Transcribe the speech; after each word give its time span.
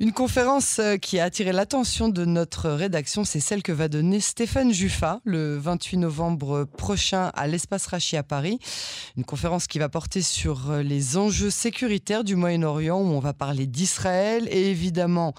Une 0.00 0.10
conférence 0.10 0.80
euh, 0.80 0.96
qui 0.96 1.20
a 1.20 1.24
attiré 1.24 1.52
l'attention 1.52 2.08
de 2.08 2.24
notre 2.24 2.68
rédaction, 2.68 3.22
c'est 3.22 3.38
celle 3.38 3.62
que 3.62 3.70
va 3.70 3.86
donner 3.86 4.18
Stéphane 4.18 4.72
Juffa 4.72 5.20
le 5.24 5.56
28 5.56 5.98
novembre 5.98 6.64
prochain 6.64 7.30
à 7.34 7.46
l'Espace 7.46 7.86
Rachi 7.86 8.16
à 8.16 8.24
Paris. 8.24 8.58
Une 9.16 9.24
conférence 9.24 9.68
qui 9.68 9.78
va 9.78 9.88
porter 9.88 10.20
sur 10.20 10.72
euh, 10.72 10.82
les 10.82 11.16
enjeux 11.16 11.50
sécuritaires 11.50 12.24
du 12.24 12.34
Moyen-Orient, 12.34 12.98
où 12.98 13.06
on 13.06 13.20
va 13.20 13.34
parler 13.34 13.68
d'Israël 13.68 14.48
et 14.50 14.68
évidemment 14.68 15.32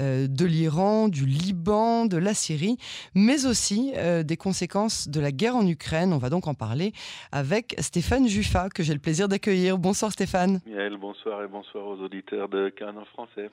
euh, 0.00 0.26
de 0.26 0.44
l'Iran, 0.44 1.06
du 1.06 1.24
Liban, 1.24 2.06
de 2.06 2.16
la 2.16 2.34
Syrie, 2.34 2.78
mais 3.14 3.46
aussi 3.46 3.92
des 4.24 4.36
conséquences 4.36 5.08
de 5.08 5.20
la 5.20 5.30
guerre 5.30 5.54
en 5.54 5.66
Ukraine. 5.66 6.12
On 6.12 6.18
va 6.18 6.30
donc 6.30 6.48
en 6.48 6.54
parler 6.54 6.92
avec 7.30 7.76
Stéphane 7.78 8.26
Juffa, 8.26 8.68
que 8.70 8.82
j'ai 8.82 8.92
le 8.92 8.98
plaisir 8.98 9.28
d'accueillir. 9.28 9.78
Bonsoir 9.78 10.10
Stéphane. 10.10 10.60
bonsoir 11.00 11.42
et 11.42 11.48
bonsoir 11.48 11.86
aux 11.86 12.00
auditeurs 12.00 12.48
de 12.48 12.70
Cannes 12.70 12.98
en 12.98 13.04
français. 13.04 13.50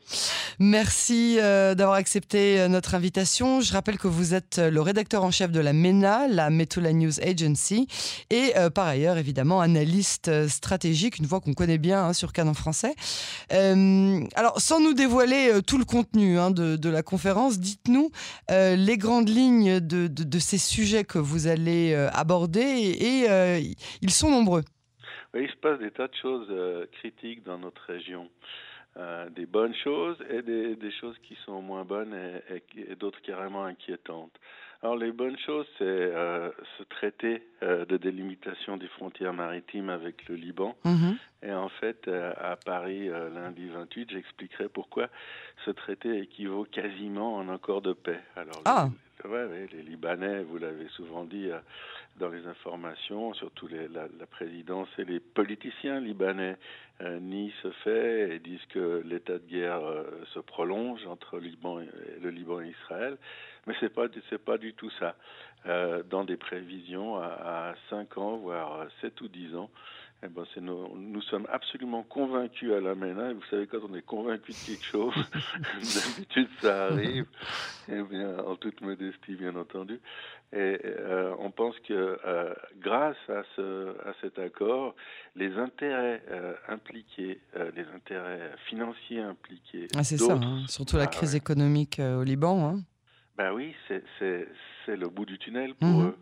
Merci 0.59 1.38
euh, 1.40 1.76
d'avoir 1.76 1.98
accepté 1.98 2.59
euh, 2.59 2.67
notre 2.67 2.95
invitation. 2.95 3.62
Je 3.62 3.73
rappelle 3.73 3.98
que 3.98 4.08
vous 4.08 4.34
êtes 4.34 4.59
euh, 4.59 4.70
le 4.70 4.81
rédacteur 4.81 5.23
en 5.23 5.31
chef 5.31 5.52
de 5.52 5.59
la 5.59 5.73
MENA, 5.73 6.27
la 6.27 6.49
Metula 6.49 6.94
News 6.94 7.20
Agency, 7.22 7.88
et 8.30 8.53
par 8.73 8.88
ailleurs, 8.88 9.17
évidemment, 9.17 9.62
analyste 9.62 10.48
stratégique, 10.48 11.17
une 11.17 11.25
voix 11.25 11.39
qu'on 11.39 11.53
connaît 11.53 11.77
bien 11.77 12.05
hein, 12.05 12.13
sur 12.13 12.34
Cannes 12.34 12.49
en 12.49 12.53
français. 12.53 12.95
alors, 13.49 14.59
sans 14.59 14.80
nous 14.80 14.94
dévoiler 14.94 15.62
tout 15.66 15.77
le 15.77 15.86
contenu 15.86 16.38
hein, 16.39 16.52
de, 16.52 16.89
la 16.89 17.03
conférence, 17.03 17.59
dites-nous 17.59 18.11
les 18.50 18.98
grandes 18.98 19.30
lignes 19.30 19.80
de, 19.80 20.39
ces 20.39 20.58
sujets 20.58 21.03
que 21.03 21.20
vous 21.20 21.48
allez 21.48 21.94
aborder, 22.14 22.61
et, 22.61 23.75
ils 24.02 24.11
sont 24.11 24.30
nombreux. 24.30 24.64
il 25.36 25.50
se 25.50 25.55
passe 25.58 25.80
des 25.80 25.91
tas 25.91 26.08
de 26.08 26.16
choses 26.22 26.88
critiques 27.00 27.44
dans 27.44 27.58
notre 27.58 27.81
région. 27.88 28.30
Euh, 28.98 29.30
des 29.30 29.46
bonnes 29.46 29.76
choses 29.76 30.18
et 30.30 30.42
des, 30.42 30.76
des, 30.76 30.92
choses 30.92 31.16
qui 31.20 31.38
sont 31.46 31.62
moins 31.62 31.86
bonnes 31.86 32.16
et, 32.16 32.64
et, 32.80 32.96
d'autres 32.96 33.22
carrément 33.22 33.64
inquiétantes. 33.64 34.34
Alors 34.84 34.95
les 34.95 35.12
bonnes 35.12 35.38
choses, 35.39 35.66
c'est 35.78 35.84
euh, 35.86 36.52
ce 36.78 36.84
traité 36.84 37.44
euh, 37.64 37.86
de 37.86 37.98
délimitation 37.98 38.78
des 38.78 38.88
frontières 38.88 39.34
maritimes 39.34 39.89
avec 39.89 40.28
le 40.28 40.36
Liban. 40.36 40.76
Mm-hmm. 40.86 41.16
Et 41.44 41.54
en 41.54 41.70
fait, 41.70 42.08
euh, 42.08 42.31
à 42.38 42.56
Paris, 42.56 43.09
lundi 43.09 43.67
28, 43.70 44.12
j'expliquerai 44.12 44.70
pourquoi 44.70 45.09
ce 45.66 45.72
traité 45.72 46.20
équivaut 46.20 46.66
quasiment 46.66 47.36
en 47.36 47.50
accord 47.50 47.82
de 47.82 47.94
paix. 47.94 48.20
Alors, 48.36 48.61
ah. 48.66 48.88
les, 48.89 49.06
les 49.26 49.84
Libanais, 49.84 50.44
vous 50.44 50.58
l'avez 50.58 50.88
souvent 50.90 51.23
dit 51.23 51.50
dans 52.20 52.30
les 52.30 52.46
informations, 52.48 53.34
surtout 53.34 53.68
les, 53.68 53.88
la, 53.88 54.08
la, 54.20 54.26
présidence 54.26 54.88
et 54.98 55.06
les 55.06 55.20
politiciens 55.20 56.00
libanais 56.00 56.58
euh, 57.02 57.20
nient 57.20 57.52
ce 57.62 57.72
fait 57.84 58.36
et 58.36 58.40
disent 58.40 58.66
que 58.70 59.04
l'état 59.06 59.38
de 59.38 59.48
guerre 59.48 59.84
euh, 59.84 60.04
se 60.34 60.40
prolonge 60.40 61.06
entre 61.06 61.40
Liban 61.40 61.80
et, 61.80 61.88
le 62.22 62.30
Liban 62.30 62.62
et 62.62 62.70
Israël, 62.70 63.18
mais 63.66 63.76
c'est 63.80 63.94
pas 63.94 64.08
c'est 64.30 64.44
pas 64.44 64.58
du 64.58 64.73
tout 64.73 64.90
ça. 65.00 65.16
Euh, 65.66 66.02
dans 66.04 66.23
des 66.23 66.38
prévisions 66.38 67.18
à, 67.18 67.72
à 67.72 67.76
5 67.90 68.18
ans, 68.18 68.38
voire 68.38 68.88
7 69.02 69.20
ou 69.22 69.28
10 69.28 69.56
ans, 69.56 69.70
eh 70.23 70.28
ben, 70.30 70.44
c'est 70.54 70.62
nous, 70.62 70.98
nous 70.98 71.22
sommes 71.22 71.48
absolument 71.52 72.02
convaincus 72.02 72.72
à 72.73 72.80
la 72.80 72.96
MENA. 72.96 73.32
Et 73.32 73.34
vous 73.34 73.44
savez, 73.52 73.68
quand 73.68 73.78
on 73.88 73.94
est 73.96 74.02
convaincu 74.02 74.52
de 74.52 74.58
quelque 74.66 74.86
chose, 74.86 75.14
d'habitude 75.73 76.48
ça 76.60 76.86
arrive, 76.86 77.26
eh 77.88 78.02
bien, 78.02 78.40
en 78.40 78.56
toute 78.56 78.82
modestie, 78.82 79.36
bien 79.36 79.56
entendu. 79.56 80.00
Et 80.54 80.80
euh, 80.86 81.36
on 81.40 81.52
pense 81.52 81.76
que 81.88 82.18
euh, 82.26 82.54
grâce 82.80 83.18
à, 83.30 83.44
ce, 83.56 83.90
à 84.08 84.14
cet 84.22 84.40
accord, 84.40 84.95
les 85.36 85.54
intérêts 85.58 86.23
euh, 86.32 86.54
impliqués, 86.68 87.40
les 87.76 87.86
intérêts 87.94 88.52
financiers 88.68 89.22
impliqués. 89.22 89.88
Ah, 89.95 90.04
c'est 90.04 90.18
ça, 90.18 90.34
hein, 90.34 90.64
surtout 90.68 90.98
la 90.98 91.08
crise 91.08 91.36
économique 91.36 92.00
au 92.00 92.23
Liban. 92.23 92.70
Hein. 92.70 92.80
Ben 93.38 93.52
oui, 93.54 93.76
c'est 93.88 94.48
le 94.88 95.10
bout 95.10 95.26
du 95.26 95.38
tunnel 95.38 95.76
pour 95.76 95.90
mhm. 95.90 96.08
eux. 96.08 96.16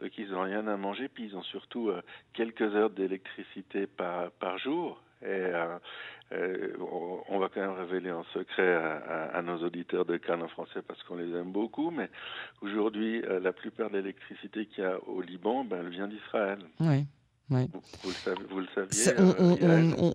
Donc 0.00 0.16
ils 0.16 0.30
n'ont 0.30 0.42
rien 0.42 0.66
à 0.66 0.76
manger, 0.76 1.08
puis 1.08 1.24
ils 1.24 1.36
ont 1.36 1.42
surtout 1.42 1.88
euh, 1.88 2.02
quelques 2.32 2.62
heures 2.74 2.90
d'électricité 2.90 3.86
par, 3.86 4.30
par 4.32 4.58
jour. 4.58 5.02
Et 5.22 5.26
euh, 5.26 5.78
euh, 6.32 6.72
on, 7.28 7.38
va 7.40 7.48
quand 7.48 7.60
même 7.60 7.72
révéler 7.72 8.12
en 8.12 8.22
secret 8.32 8.76
à, 8.76 9.42
nos 9.42 9.58
auditeurs 9.64 10.04
de 10.04 10.16
Cannes 10.16 10.42
en 10.42 10.48
français 10.48 10.80
parce 10.86 11.02
qu'on 11.02 11.16
les 11.16 11.34
aime 11.34 11.50
beaucoup, 11.50 11.90
mais 11.90 12.08
aujourd'hui, 12.62 13.22
la 13.22 13.52
plupart 13.52 13.90
de 13.90 13.96
l'électricité 13.96 14.66
qu'il 14.66 14.84
y 14.84 14.86
a 14.86 14.96
au 15.08 15.20
Liban, 15.20 15.64
ben, 15.64 15.78
elle 15.80 15.88
vient 15.88 16.06
d'Israël. 16.06 16.58
Oui. 16.78 17.06
Oui. 17.50 17.66
Vous, 18.50 18.60
le 18.60 18.66
saviez, 18.74 19.14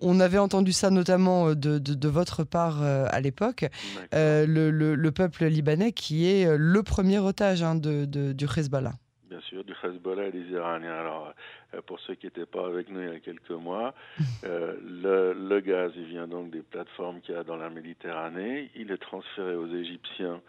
on, 0.02 0.20
avait 0.20 0.38
entendu 0.38 0.72
ça 0.72 0.90
notamment 0.90 1.48
de, 1.56 1.78
de, 1.78 2.08
votre 2.08 2.44
part 2.44 2.80
à 2.80 3.20
l'époque. 3.20 3.66
le, 4.12 4.70
le, 4.70 5.10
peuple 5.10 5.46
libanais 5.46 5.90
qui 5.90 6.26
est 6.26 6.46
le 6.56 6.82
premier 6.84 7.18
otage 7.18 7.64
hein, 7.64 7.74
de, 7.74 8.04
du 8.04 8.44
Hezbollah 8.44 8.92
bien 9.34 9.42
sûr, 9.48 9.64
du 9.64 9.74
Hezbollah 9.82 10.28
et 10.28 10.30
des 10.30 10.48
Iraniens. 10.52 10.92
Alors, 10.92 11.34
euh, 11.74 11.82
pour 11.82 11.98
ceux 12.00 12.14
qui 12.14 12.26
n'étaient 12.26 12.46
pas 12.46 12.66
avec 12.66 12.88
nous 12.88 13.00
il 13.00 13.08
y 13.08 13.16
a 13.16 13.18
quelques 13.18 13.50
mois, 13.50 13.92
euh, 14.44 14.76
le, 14.84 15.32
le, 15.32 15.60
gaz, 15.60 15.90
il 15.96 16.04
vient 16.04 16.28
donc 16.28 16.50
des 16.50 16.62
plateformes 16.62 17.20
qu'il 17.20 17.34
y 17.34 17.38
a 17.38 17.42
dans 17.42 17.56
la 17.56 17.68
Méditerranée. 17.68 18.70
Il 18.76 18.92
est 18.92 18.98
transféré 18.98 19.56
aux 19.56 19.66
Égyptiens 19.66 20.40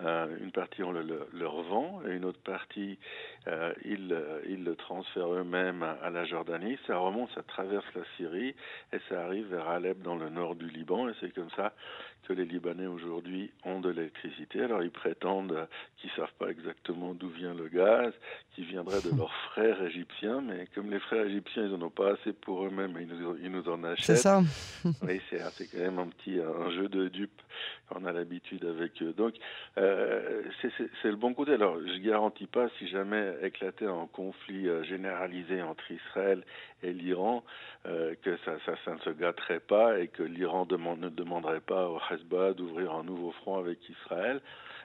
euh, 0.00 0.26
une 0.40 0.50
partie, 0.50 0.82
on 0.82 0.90
le, 0.90 1.28
le, 1.32 1.46
revend, 1.46 2.02
et 2.04 2.16
une 2.16 2.24
autre 2.24 2.40
partie, 2.40 2.98
euh, 3.46 3.72
ils, 3.84 4.12
ils, 4.48 4.64
le 4.64 4.74
transfèrent 4.74 5.32
eux-mêmes 5.32 5.84
à, 5.84 6.10
la 6.10 6.24
Jordanie. 6.24 6.76
Ça 6.88 6.96
remonte, 6.96 7.30
ça 7.36 7.44
traverse 7.44 7.86
la 7.94 8.02
Syrie, 8.16 8.56
et 8.92 8.98
ça 9.08 9.24
arrive 9.24 9.46
vers 9.46 9.68
Alep, 9.68 10.02
dans 10.02 10.16
le 10.16 10.30
nord 10.30 10.56
du 10.56 10.68
Liban, 10.68 11.08
et 11.08 11.12
c'est 11.20 11.32
comme 11.32 11.50
ça 11.50 11.72
que 12.26 12.32
les 12.32 12.44
Libanais 12.44 12.86
aujourd'hui 12.86 13.50
ont 13.64 13.80
de 13.80 13.90
l'électricité. 13.90 14.62
Alors 14.62 14.82
ils 14.82 14.90
prétendent 14.90 15.68
qu'ils 15.98 16.10
savent 16.16 16.32
pas 16.38 16.48
exactement 16.48 17.14
d'où 17.14 17.28
vient 17.28 17.54
le 17.54 17.68
gaz, 17.68 18.12
qui 18.54 18.64
viendrait 18.64 19.00
de 19.02 19.16
leurs 19.16 19.32
frères 19.52 19.82
égyptiens, 19.82 20.40
mais 20.40 20.66
comme 20.74 20.90
les 20.90 21.00
frères 21.00 21.26
égyptiens, 21.26 21.66
ils 21.66 21.74
en 21.74 21.82
ont 21.82 21.90
pas 21.90 22.12
assez 22.12 22.32
pour 22.32 22.64
eux-mêmes, 22.64 22.96
ils 23.00 23.06
nous, 23.06 23.36
ils 23.42 23.50
nous 23.50 23.68
en 23.68 23.84
achètent. 23.84 24.04
C'est 24.04 24.16
ça. 24.16 24.42
oui, 25.02 25.20
c'est 25.30 25.38
quand 25.38 25.78
même 25.78 25.98
un 25.98 26.08
petit 26.08 26.38
un 26.40 26.70
jeu 26.70 26.88
de 26.88 27.08
dupes 27.08 27.42
qu'on 27.88 28.04
a 28.04 28.12
l'habitude 28.12 28.64
avec 28.64 29.02
eux. 29.02 29.12
Donc, 29.12 29.34
euh, 29.78 30.42
c'est 30.62 31.08
le 31.10 31.16
bon 31.16 31.34
côté. 31.34 31.52
Alors, 31.52 31.78
je 31.80 31.98
garantis 32.00 32.46
pas 32.46 32.68
si 32.78 32.88
jamais 32.88 33.34
éclatait 33.42 33.86
un 33.86 34.06
conflit 34.12 34.68
euh, 34.68 34.82
généralisé 34.84 35.62
entre 35.62 35.90
Israël 35.90 36.44
et 36.82 36.92
l'Iran 36.92 37.44
euh, 37.86 38.14
que 38.22 38.36
ça, 38.44 38.52
ne 38.92 38.98
se 38.98 39.10
gâterait 39.10 39.60
pas 39.60 39.98
et 39.98 40.08
que 40.08 40.22
l'Iran 40.22 40.66
ne 40.70 41.08
demanderait 41.08 41.60
pas 41.60 41.88
au 41.88 41.98
Hezbollah 42.10 42.54
d'ouvrir 42.54 42.92
un 42.92 43.04
nouveau 43.04 43.32
front 43.32 43.58
avec 43.58 43.78
Israël, 43.88 44.40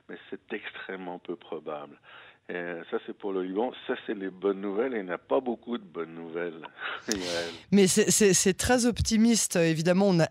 mais 0.07 0.17
c'est 0.29 0.53
extrêmement 0.53 1.19
peu 1.19 1.35
probable. 1.35 1.97
Et 2.49 2.81
ça, 2.89 2.97
c'est 3.05 3.15
pour 3.15 3.31
le 3.31 3.43
Liban. 3.43 3.71
Ça, 3.85 3.93
c'est 4.07 4.15
les 4.15 4.31
bonnes 4.31 4.59
nouvelles. 4.59 4.95
Et 4.95 4.99
il 4.99 5.05
n'y 5.05 5.11
a 5.11 5.19
pas 5.19 5.39
beaucoup 5.39 5.77
de 5.77 5.83
bonnes 5.83 6.15
nouvelles. 6.15 6.67
Mais 7.71 7.85
c'est 7.85 8.57
très 8.57 8.87
optimiste. 8.87 9.55
Évidemment, 9.55 10.07
on 10.07 10.19
a 10.19 10.29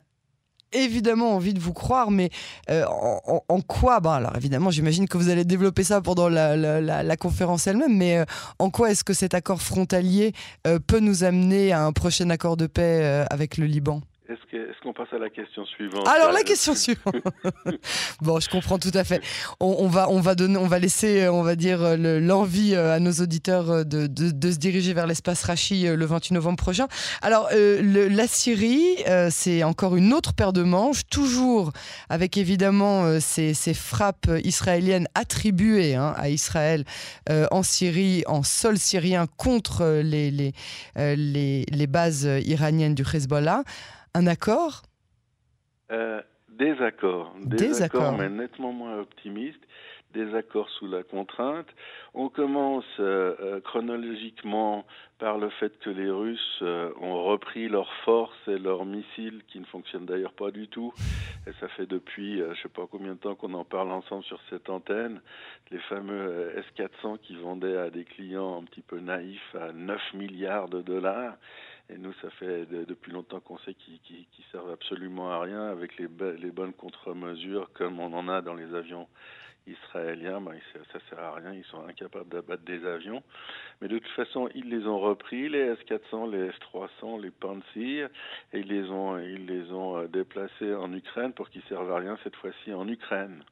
évidemment 0.72 1.34
envie 1.34 1.54
de 1.54 1.60
vous 1.60 1.72
croire, 1.72 2.10
mais 2.10 2.30
euh, 2.70 2.84
en, 2.86 3.60
quoi 3.60 4.00
bah, 4.00 4.14
Alors 4.14 4.36
évidemment, 4.36 4.70
j'imagine 4.70 5.08
que 5.08 5.16
vous 5.16 5.28
allez 5.28 5.44
développer 5.44 5.84
ça 5.84 6.00
pendant 6.00 6.28
la, 6.28 7.16
conférence 7.16 7.66
elle-même, 7.66 7.96
mais 7.96 8.18
euh, 8.18 8.24
en 8.58 8.70
quoi 8.70 8.90
est-ce 8.90 9.04
que 9.04 9.12
cet 9.12 9.34
accord 9.34 9.60
frontalier 9.60 10.32
euh, 10.66 10.78
peut 10.78 11.00
nous 11.00 11.24
amener 11.24 11.72
à 11.72 11.84
un 11.84 11.92
prochain 11.92 12.30
accord 12.30 12.56
de 12.56 12.66
paix 12.66 13.24
avec 13.30 13.56
le 13.56 13.66
Liban? 13.66 14.00
Est-ce 14.30 14.82
qu'on 14.82 14.92
passe 14.92 15.12
à 15.12 15.18
la 15.18 15.30
question 15.30 15.64
suivante? 15.64 16.06
Alors 16.06 16.32
la 16.32 16.42
question 16.42 16.74
suivante. 16.74 17.16
bon, 18.20 18.40
je 18.40 18.50
comprends 18.50 18.78
tout 18.78 18.90
à 18.92 19.02
fait. 19.02 19.22
On, 19.58 19.88
va, 19.88 20.10
on 20.10 20.20
va 20.20 20.34
donner, 20.34 20.58
on 20.58 20.66
va 20.66 20.78
laisser, 20.78 21.28
on 21.28 21.42
va 21.42 21.56
dire 21.56 21.96
l'envie 21.96 22.74
à 22.74 23.00
nos 23.00 23.12
auditeurs 23.12 23.86
de, 23.86 24.06
de, 24.06 24.50
se 24.50 24.58
diriger 24.58 24.92
vers 24.92 25.06
l'espace 25.06 25.44
Rachi 25.44 25.86
le 25.86 26.04
28 26.04 26.34
novembre 26.34 26.58
prochain. 26.58 26.88
Alors 27.22 27.48
le, 27.52 28.08
la 28.08 28.26
Syrie, 28.26 28.96
c'est 29.30 29.62
encore 29.62 29.96
une 29.96 30.12
autre 30.12 30.34
paire 30.34 30.52
de 30.52 30.62
manches, 30.62 31.06
toujours 31.08 31.72
avec 32.10 32.36
évidemment 32.36 33.20
ces, 33.20 33.54
ces, 33.54 33.72
frappes 33.72 34.30
israéliennes 34.44 35.08
attribuées 35.14 35.94
hein, 35.94 36.12
à 36.18 36.28
Israël 36.28 36.84
en 37.30 37.62
Syrie, 37.62 38.24
en 38.26 38.42
sol 38.42 38.76
syrien 38.76 39.26
contre 39.38 40.02
les, 40.04 40.30
les, 40.30 40.52
les, 40.96 41.64
les 41.70 41.86
bases 41.86 42.28
iraniennes 42.44 42.94
du 42.94 43.04
Hezbollah. 43.10 43.62
Un 44.14 44.26
accord? 44.26 44.82
Euh, 45.90 46.20
Des 46.48 46.80
accords. 46.82 47.34
Des, 47.44 47.82
accords, 47.82 48.16
mais 48.16 48.28
nettement 48.28 48.72
moins 48.72 48.98
optimistes. 48.98 49.62
Des 50.14 50.34
accords 50.34 50.70
sous 50.70 50.88
la 50.88 51.02
contrainte. 51.02 51.66
On 52.14 52.30
commence 52.30 52.86
euh, 52.98 53.34
euh, 53.40 53.60
chronologiquement 53.60 54.86
par 55.18 55.36
le 55.36 55.50
fait 55.50 55.78
que 55.80 55.90
les 55.90 56.10
Russes 56.10 56.62
ont 56.62 57.24
repris 57.24 57.68
leurs 57.68 57.92
forces 58.04 58.36
et 58.46 58.56
leurs 58.56 58.86
missiles, 58.86 59.42
qui 59.48 59.60
ne 59.60 59.66
fonctionnent 59.66 60.06
d'ailleurs 60.06 60.32
pas 60.32 60.50
du 60.50 60.68
tout. 60.68 60.94
Et 61.46 61.50
ça 61.60 61.68
fait 61.68 61.86
depuis, 61.86 62.38
je 62.38 62.44
ne 62.44 62.54
sais 62.54 62.68
pas 62.68 62.86
combien 62.90 63.14
de 63.14 63.18
temps 63.18 63.34
qu'on 63.34 63.52
en 63.54 63.64
parle 63.64 63.90
ensemble 63.90 64.24
sur 64.24 64.40
cette 64.48 64.70
antenne, 64.70 65.20
les 65.70 65.80
fameux 65.80 66.52
S-400 66.56 67.18
qui 67.18 67.34
vendaient 67.36 67.76
à 67.76 67.90
des 67.90 68.04
clients 68.04 68.60
un 68.60 68.64
petit 68.64 68.80
peu 68.80 69.00
naïfs 69.00 69.54
à 69.60 69.72
9 69.72 70.00
milliards 70.14 70.68
de 70.68 70.82
dollars 70.82 71.34
Et 71.90 71.96
nous, 71.96 72.12
ça 72.20 72.30
fait 72.30 72.66
depuis 72.66 73.12
longtemps 73.12 73.40
qu'on 73.40 73.58
sait 73.58 73.74
qu'ils 73.74 74.26
servent 74.52 74.70
absolument 74.70 75.30
à 75.30 75.40
rien 75.40 75.68
avec 75.68 75.96
les, 75.96 76.08
les 76.38 76.50
bonnes 76.50 76.74
contre-mesures 76.74 77.70
comme 77.72 77.98
on 77.98 78.12
en 78.12 78.28
a 78.28 78.42
dans 78.42 78.54
les 78.54 78.74
avions 78.74 79.08
israéliens, 79.68 80.40
ben, 80.40 80.54
ça 80.92 80.98
sert 81.08 81.18
à 81.18 81.34
rien, 81.34 81.52
ils 81.52 81.64
sont 81.64 81.86
incapables 81.86 82.28
d'abattre 82.28 82.62
des 82.64 82.84
avions. 82.86 83.22
Mais 83.80 83.88
de 83.88 83.98
toute 83.98 84.12
façon, 84.12 84.48
ils 84.54 84.68
les 84.68 84.86
ont 84.86 84.98
repris, 84.98 85.48
les 85.48 85.58
S-400, 85.58 86.30
les 86.30 86.46
S-300, 86.48 87.20
les 87.20 87.30
Pantsir, 87.30 88.08
et 88.52 88.60
ils 88.60 88.68
les 88.68 88.88
ont, 88.90 89.18
ils 89.18 89.46
les 89.46 89.70
ont 89.72 89.98
euh, 89.98 90.08
déplacés 90.08 90.74
en 90.74 90.92
Ukraine 90.92 91.32
pour 91.32 91.48
qu'ils 91.50 91.62
servent 91.64 91.92
à 91.92 91.98
rien 91.98 92.18
cette 92.24 92.36
fois-ci 92.36 92.72
en 92.72 92.88
Ukraine. 92.88 93.42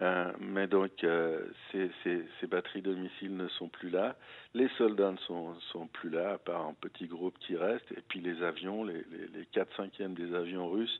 Euh, 0.00 0.30
mais 0.38 0.68
donc, 0.68 1.02
euh, 1.02 1.44
ces, 1.72 1.90
ces, 2.04 2.24
ces, 2.40 2.46
batteries 2.46 2.82
de 2.82 2.94
missiles 2.94 3.36
ne 3.36 3.48
sont 3.48 3.68
plus 3.68 3.90
là. 3.90 4.14
Les 4.54 4.68
soldats 4.78 5.10
ne 5.10 5.16
sont, 5.18 5.54
sont, 5.72 5.88
plus 5.88 6.08
là, 6.08 6.34
à 6.34 6.38
part 6.38 6.66
un 6.66 6.74
petit 6.74 7.06
groupe 7.06 7.36
qui 7.40 7.56
reste. 7.56 7.90
Et 7.92 8.02
puis 8.06 8.20
les 8.20 8.42
avions, 8.44 8.84
les, 8.84 9.04
les, 9.10 9.26
les 9.34 9.46
4 9.46 9.68
5 9.76 10.14
des 10.14 10.34
avions 10.34 10.70
russes, 10.70 10.98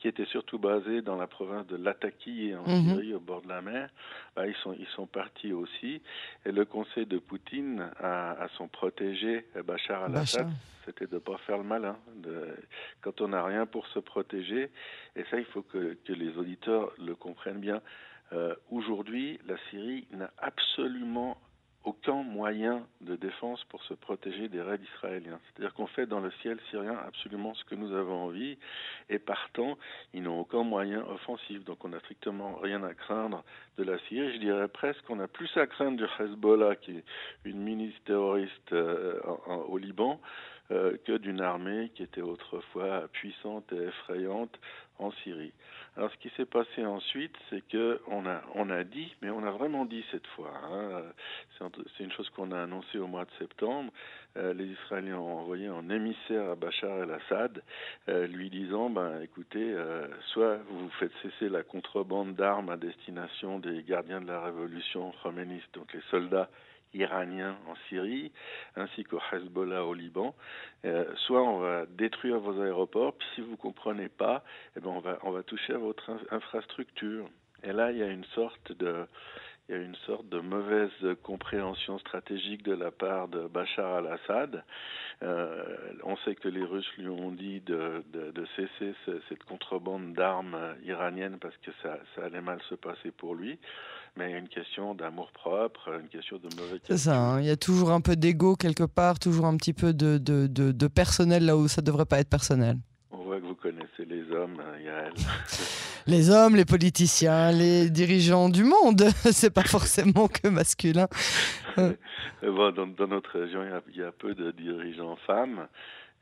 qui 0.00 0.08
étaient 0.08 0.26
surtout 0.26 0.58
basés 0.58 1.00
dans 1.00 1.16
la 1.16 1.28
province 1.28 1.66
de 1.68 1.76
Latakia 1.76 2.60
en 2.60 2.68
mhm. 2.68 2.88
Syrie, 2.88 3.14
au 3.14 3.20
bord 3.20 3.42
de 3.42 3.48
la 3.48 3.62
mer, 3.62 3.88
bah, 4.34 4.46
ils, 4.48 4.56
sont, 4.56 4.74
ils 4.78 4.88
sont 4.96 5.06
partis 5.06 5.52
aussi. 5.52 6.02
Et 6.44 6.50
le 6.50 6.64
conseil 6.64 7.06
de 7.06 7.18
Poutine 7.18 7.88
à, 8.00 8.32
à 8.32 8.48
son 8.56 8.66
protégé, 8.66 9.46
Bachar 9.64 10.04
al-Assad, 10.04 10.48
c'était 10.84 11.06
de 11.06 11.14
ne 11.14 11.20
pas 11.20 11.38
faire 11.46 11.58
le 11.58 11.64
malin. 11.64 11.96
De, 12.16 12.56
quand 13.00 13.20
on 13.20 13.28
n'a 13.28 13.44
rien 13.44 13.64
pour 13.66 13.86
se 13.88 14.00
protéger, 14.00 14.70
et 15.14 15.24
ça, 15.30 15.38
il 15.38 15.44
faut 15.46 15.62
que, 15.62 15.96
que 16.04 16.12
les 16.12 16.36
auditeurs 16.36 16.90
le 16.98 17.14
comprennent 17.14 17.60
bien. 17.60 17.80
Euh, 18.32 18.54
Aujourd'hui, 18.70 19.38
la 19.46 19.56
Syrie 19.70 20.06
n'a 20.12 20.30
absolument 20.38 21.36
aucun 21.84 22.22
moyen 22.22 22.86
de 23.00 23.16
défense 23.16 23.64
pour 23.64 23.82
se 23.84 23.94
protéger 23.94 24.48
des 24.48 24.60
raids 24.60 24.80
israéliens. 24.94 25.40
C'est-à-dire 25.46 25.72
qu'on 25.74 25.86
fait 25.86 26.06
dans 26.06 26.20
le 26.20 26.30
ciel 26.42 26.58
syrien 26.70 26.96
absolument 27.06 27.54
ce 27.54 27.64
que 27.64 27.74
nous 27.74 27.94
avons 27.94 28.24
envie, 28.24 28.58
et 29.08 29.18
partant, 29.18 29.78
ils 30.12 30.22
n'ont 30.22 30.40
aucun 30.40 30.62
moyen 30.62 31.02
offensif. 31.06 31.64
Donc 31.64 31.84
on 31.84 31.88
n'a 31.88 32.00
strictement 32.00 32.56
rien 32.56 32.82
à 32.84 32.92
craindre 32.92 33.42
de 33.78 33.84
la 33.84 33.98
Syrie. 34.00 34.34
Je 34.34 34.38
dirais 34.38 34.68
presque 34.68 35.02
qu'on 35.06 35.20
a 35.20 35.28
plus 35.28 35.50
à 35.56 35.66
craindre 35.66 35.96
du 35.96 36.04
Hezbollah, 36.04 36.76
qui 36.76 36.98
est 36.98 37.04
une 37.44 37.60
milice 37.60 37.96
terroriste 38.04 38.72
euh, 38.72 39.18
au 39.46 39.78
Liban, 39.78 40.20
euh, 40.70 40.96
que 41.04 41.16
d'une 41.16 41.40
armée 41.40 41.90
qui 41.94 42.02
était 42.02 42.20
autrefois 42.20 43.08
puissante 43.12 43.72
et 43.72 43.84
effrayante 43.88 44.56
en 45.00 45.10
Syrie. 45.22 45.52
Alors 45.96 46.10
ce 46.12 46.16
qui 46.18 46.30
s'est 46.36 46.46
passé 46.46 46.84
ensuite, 46.86 47.34
c'est 47.48 47.66
que 47.68 48.00
on 48.06 48.26
a 48.26 48.42
on 48.54 48.70
a 48.70 48.84
dit, 48.84 49.14
mais 49.22 49.30
on 49.30 49.42
a 49.44 49.50
vraiment 49.50 49.84
dit 49.84 50.04
cette 50.10 50.26
fois. 50.28 50.52
Hein, 50.64 51.02
c'est 51.58 52.04
une 52.04 52.12
chose 52.12 52.28
qu'on 52.30 52.52
a 52.52 52.62
annoncée 52.62 52.98
au 52.98 53.06
mois 53.06 53.24
de 53.24 53.30
septembre. 53.38 53.92
Euh, 54.36 54.54
les 54.54 54.66
Israéliens 54.66 55.18
ont 55.18 55.40
envoyé 55.40 55.66
un 55.66 55.88
émissaire 55.90 56.50
à 56.50 56.54
Bachar 56.54 57.02
el-Assad, 57.02 57.62
euh, 58.08 58.28
lui 58.28 58.48
disant, 58.48 58.88
ben 58.88 59.20
écoutez, 59.22 59.72
euh, 59.72 60.06
soit 60.32 60.58
vous 60.68 60.88
faites 61.00 61.12
cesser 61.22 61.48
la 61.48 61.64
contrebande 61.64 62.36
d'armes 62.36 62.70
à 62.70 62.76
destination 62.76 63.58
des 63.58 63.82
gardiens 63.82 64.20
de 64.20 64.28
la 64.28 64.40
révolution 64.40 65.12
khoméniste, 65.22 65.74
donc 65.74 65.92
les 65.92 66.02
soldats 66.10 66.48
iraniens 66.94 67.56
en 67.68 67.74
Syrie, 67.88 68.32
ainsi 68.76 69.04
qu'au 69.04 69.20
Hezbollah 69.32 69.84
au 69.84 69.94
Liban. 69.94 70.34
Euh, 70.84 71.04
soit 71.26 71.42
on 71.42 71.58
va 71.58 71.86
détruire 71.86 72.38
vos 72.38 72.60
aéroports, 72.60 73.14
puis 73.14 73.28
si 73.34 73.40
vous 73.40 73.52
ne 73.52 73.56
comprenez 73.56 74.08
pas, 74.08 74.42
eh 74.76 74.80
ben 74.80 74.90
on, 74.90 75.00
va, 75.00 75.18
on 75.22 75.30
va 75.30 75.42
toucher 75.42 75.74
à 75.74 75.78
votre 75.78 76.10
infrastructure. 76.30 77.28
Et 77.62 77.72
là, 77.72 77.92
il 77.92 77.98
y 77.98 78.02
a 78.02 78.08
une 78.08 78.24
sorte 78.24 78.72
de, 78.72 79.06
il 79.68 79.76
y 79.76 79.78
a 79.78 79.82
une 79.82 79.94
sorte 80.06 80.28
de 80.28 80.40
mauvaise 80.40 80.90
compréhension 81.22 81.98
stratégique 82.00 82.64
de 82.64 82.74
la 82.74 82.90
part 82.90 83.28
de 83.28 83.46
Bachar 83.46 83.98
al-Assad. 83.98 84.64
Euh, 85.22 85.76
on 86.02 86.16
sait 86.18 86.34
que 86.34 86.48
les 86.48 86.64
Russes 86.64 86.90
lui 86.96 87.08
ont 87.08 87.30
dit 87.30 87.60
de, 87.60 88.02
cesser 88.56 88.94
ce, 89.06 89.20
cette 89.28 89.44
contrebande 89.44 90.14
d'armes 90.14 90.74
iraniennes 90.84 91.38
parce 91.38 91.56
que 91.58 91.70
ça, 91.82 91.98
ça 92.16 92.24
allait 92.24 92.40
mal 92.40 92.60
se 92.68 92.74
passer 92.74 93.12
pour 93.12 93.34
lui 93.34 93.60
mais 94.16 94.30
il 94.30 94.32
y 94.32 94.34
a 94.34 94.38
une 94.38 94.48
question 94.48 94.94
d'amour 94.94 95.30
propre, 95.32 95.90
une 96.00 96.08
question 96.08 96.38
de 96.38 96.48
mauvais 96.56 96.80
C'est 96.84 96.98
ça, 96.98 97.18
hein. 97.18 97.40
il 97.40 97.46
y 97.46 97.50
a 97.50 97.56
toujours 97.56 97.90
un 97.90 98.00
peu 98.00 98.16
d'ego 98.16 98.56
quelque 98.56 98.84
part, 98.84 99.18
toujours 99.18 99.46
un 99.46 99.56
petit 99.56 99.72
peu 99.72 99.92
de, 99.92 100.18
de, 100.18 100.46
de, 100.46 100.72
de 100.72 100.86
personnel 100.88 101.44
là 101.44 101.56
où 101.56 101.68
ça 101.68 101.80
ne 101.80 101.86
devrait 101.86 102.06
pas 102.06 102.18
être 102.18 102.28
personnel. 102.28 102.78
On 103.10 103.24
voit 103.24 103.40
que 103.40 103.46
vous 103.46 103.54
connaissez 103.54 104.04
les 104.06 104.22
hommes, 104.30 104.60
hein, 104.60 104.78
Yael. 104.84 105.12
les 106.06 106.30
hommes, 106.30 106.56
les 106.56 106.64
politiciens, 106.64 107.50
les 107.52 107.90
dirigeants 107.90 108.48
du 108.48 108.64
monde, 108.64 109.02
c'est 109.32 109.52
pas 109.52 109.64
forcément 109.64 110.28
que 110.28 110.48
masculin. 110.48 111.08
bon, 111.76 112.72
dans, 112.72 112.86
dans, 112.86 113.08
notre 113.08 113.38
région, 113.38 113.62
il 113.64 113.70
y, 113.70 113.72
a, 113.72 113.82
il 113.88 113.96
y, 113.96 114.02
a, 114.02 114.12
peu 114.12 114.34
de 114.34 114.50
dirigeants 114.52 115.16
femmes. 115.26 115.66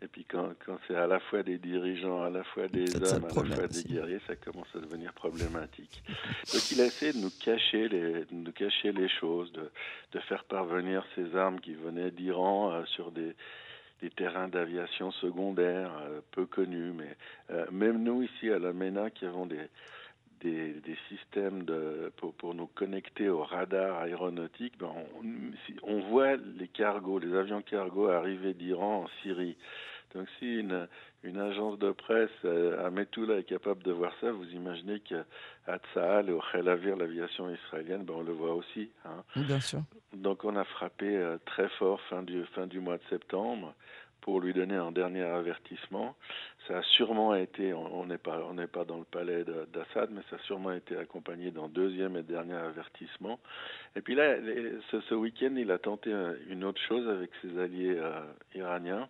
Et 0.01 0.07
puis 0.07 0.25
quand, 0.25 0.51
quand 0.65 0.79
c'est 0.87 0.95
à 0.95 1.09
la 1.09 1.19
fois 1.19 1.43
des 1.43 1.59
dirigeants, 1.59 2.23
à 2.23 2.31
la 2.31 2.45
fois 2.45 2.69
des 2.69 2.95
hommes, 2.97 3.25
à 3.25 3.43
la 3.43 3.57
fois 3.57 3.67
des 3.67 3.83
guerriers, 3.83 4.21
ça 4.29 4.37
commence 4.37 4.69
à 4.77 4.79
devenir 4.79 5.13
problématique. 5.13 6.03
Donc 6.53 6.71
il 6.71 6.81
a 6.81 6.87
essayé 6.87 7.13
de 7.13 7.19
nous 7.19 7.33
cacher 7.43 7.89
les, 7.89 8.13
de 8.25 8.27
nous 8.33 8.53
cacher 8.53 8.93
les 8.93 9.09
choses, 9.09 9.51
de, 9.53 9.69
de 10.13 10.19
faire 10.21 10.45
parvenir 10.45 11.05
ces 11.17 11.35
armes 11.35 11.59
qui 11.61 11.75
venaient 11.75 12.13
d'Iran 12.13 12.73
euh, 12.73 12.85
sur 12.85 13.11
des, 13.11 13.35
des 14.01 14.11
terrains 14.11 14.47
d'aviation 14.47 15.11
secondaires 15.11 15.91
euh, 16.03 16.21
peu 16.31 16.47
connus. 16.47 16.93
Mais 16.93 17.17
euh, 17.51 17.67
même 17.73 18.01
nous 18.03 18.23
ici 18.23 18.51
à 18.51 18.61
la 18.61 18.73
MENA 18.73 19.11
qui 19.11 19.27
avons 19.27 19.47
des, 19.47 19.69
des, 20.41 20.73
des, 20.75 20.97
systèmes 21.09 21.65
de, 21.65 22.13
pour, 22.17 22.35
pour, 22.35 22.55
nous 22.55 22.67
connecter 22.67 23.29
au 23.29 23.43
radar 23.43 23.99
aéronautique, 23.99 24.79
ben 24.79 24.91
on, 25.23 25.95
on, 25.95 26.01
voit 26.11 26.37
les 26.37 26.69
cargos, 26.69 27.19
les 27.19 27.35
avions 27.35 27.63
cargos 27.63 28.09
arriver 28.09 28.55
d'Iran 28.55 29.05
en 29.05 29.09
Syrie. 29.23 29.57
Donc 30.15 30.27
si 30.39 30.61
une, 30.61 30.89
une 31.23 31.39
agence 31.39 31.79
de 31.79 31.91
presse 31.91 32.31
euh, 32.45 32.87
à 32.87 32.91
Metula 32.91 33.39
est 33.39 33.45
capable 33.45 33.83
de 33.83 33.93
voir 33.93 34.13
ça, 34.21 34.31
vous 34.33 34.49
imaginez 34.51 35.01
qu'à 35.01 35.25
Tsahal 35.93 36.31
et 36.31 36.33
au 36.33 36.41
Khelavir, 36.53 36.97
l'aviation 36.97 37.51
israélienne, 37.51 38.05
ben 38.05 38.15
on 38.17 38.23
le 38.23 38.33
voit 38.33 38.55
aussi. 38.55 38.91
Hein. 39.05 39.23
Bien 39.37 39.61
sûr. 39.61 39.81
Donc 40.15 40.45
on 40.45 40.57
a 40.57 40.65
frappé 40.65 41.17
euh, 41.17 41.37
très 41.45 41.69
fort 41.71 42.01
fin 42.09 42.23
du, 42.23 42.45
fin 42.55 42.67
du 42.67 42.81
mois 42.81 42.97
de 42.97 43.03
septembre 43.11 43.75
pour 44.21 44.41
lui 44.41 44.53
donner 44.53 44.77
un 44.77 44.93
dernier 44.93 45.23
avertissement. 45.23 46.15
Ça 46.67 46.79
a 46.79 46.83
sûrement 46.83 47.35
été, 47.35 47.73
on 47.73 48.05
n'est 48.05 48.19
pas, 48.19 48.45
on 48.49 48.55
n'est 48.55 48.67
pas 48.67 48.85
dans 48.85 48.99
le 48.99 49.05
palais 49.05 49.45
d'Assad, 49.73 50.11
mais 50.13 50.21
ça 50.29 50.37
a 50.37 50.39
sûrement 50.41 50.73
été 50.73 50.97
accompagné 50.97 51.51
d'un 51.51 51.69
deuxième 51.69 52.17
et 52.17 52.23
dernier 52.23 52.55
avertissement. 52.55 53.39
Et 53.97 54.03
puis 54.03 54.15
là, 54.15 54.37
ce, 54.91 55.15
week-end, 55.15 55.55
il 55.57 55.71
a 55.71 55.79
tenté 55.79 56.13
une 56.49 56.65
autre 56.65 56.81
chose 56.83 57.09
avec 57.09 57.31
ses 57.41 57.59
alliés 57.59 57.97
euh, 57.97 58.21
iraniens, 58.55 59.09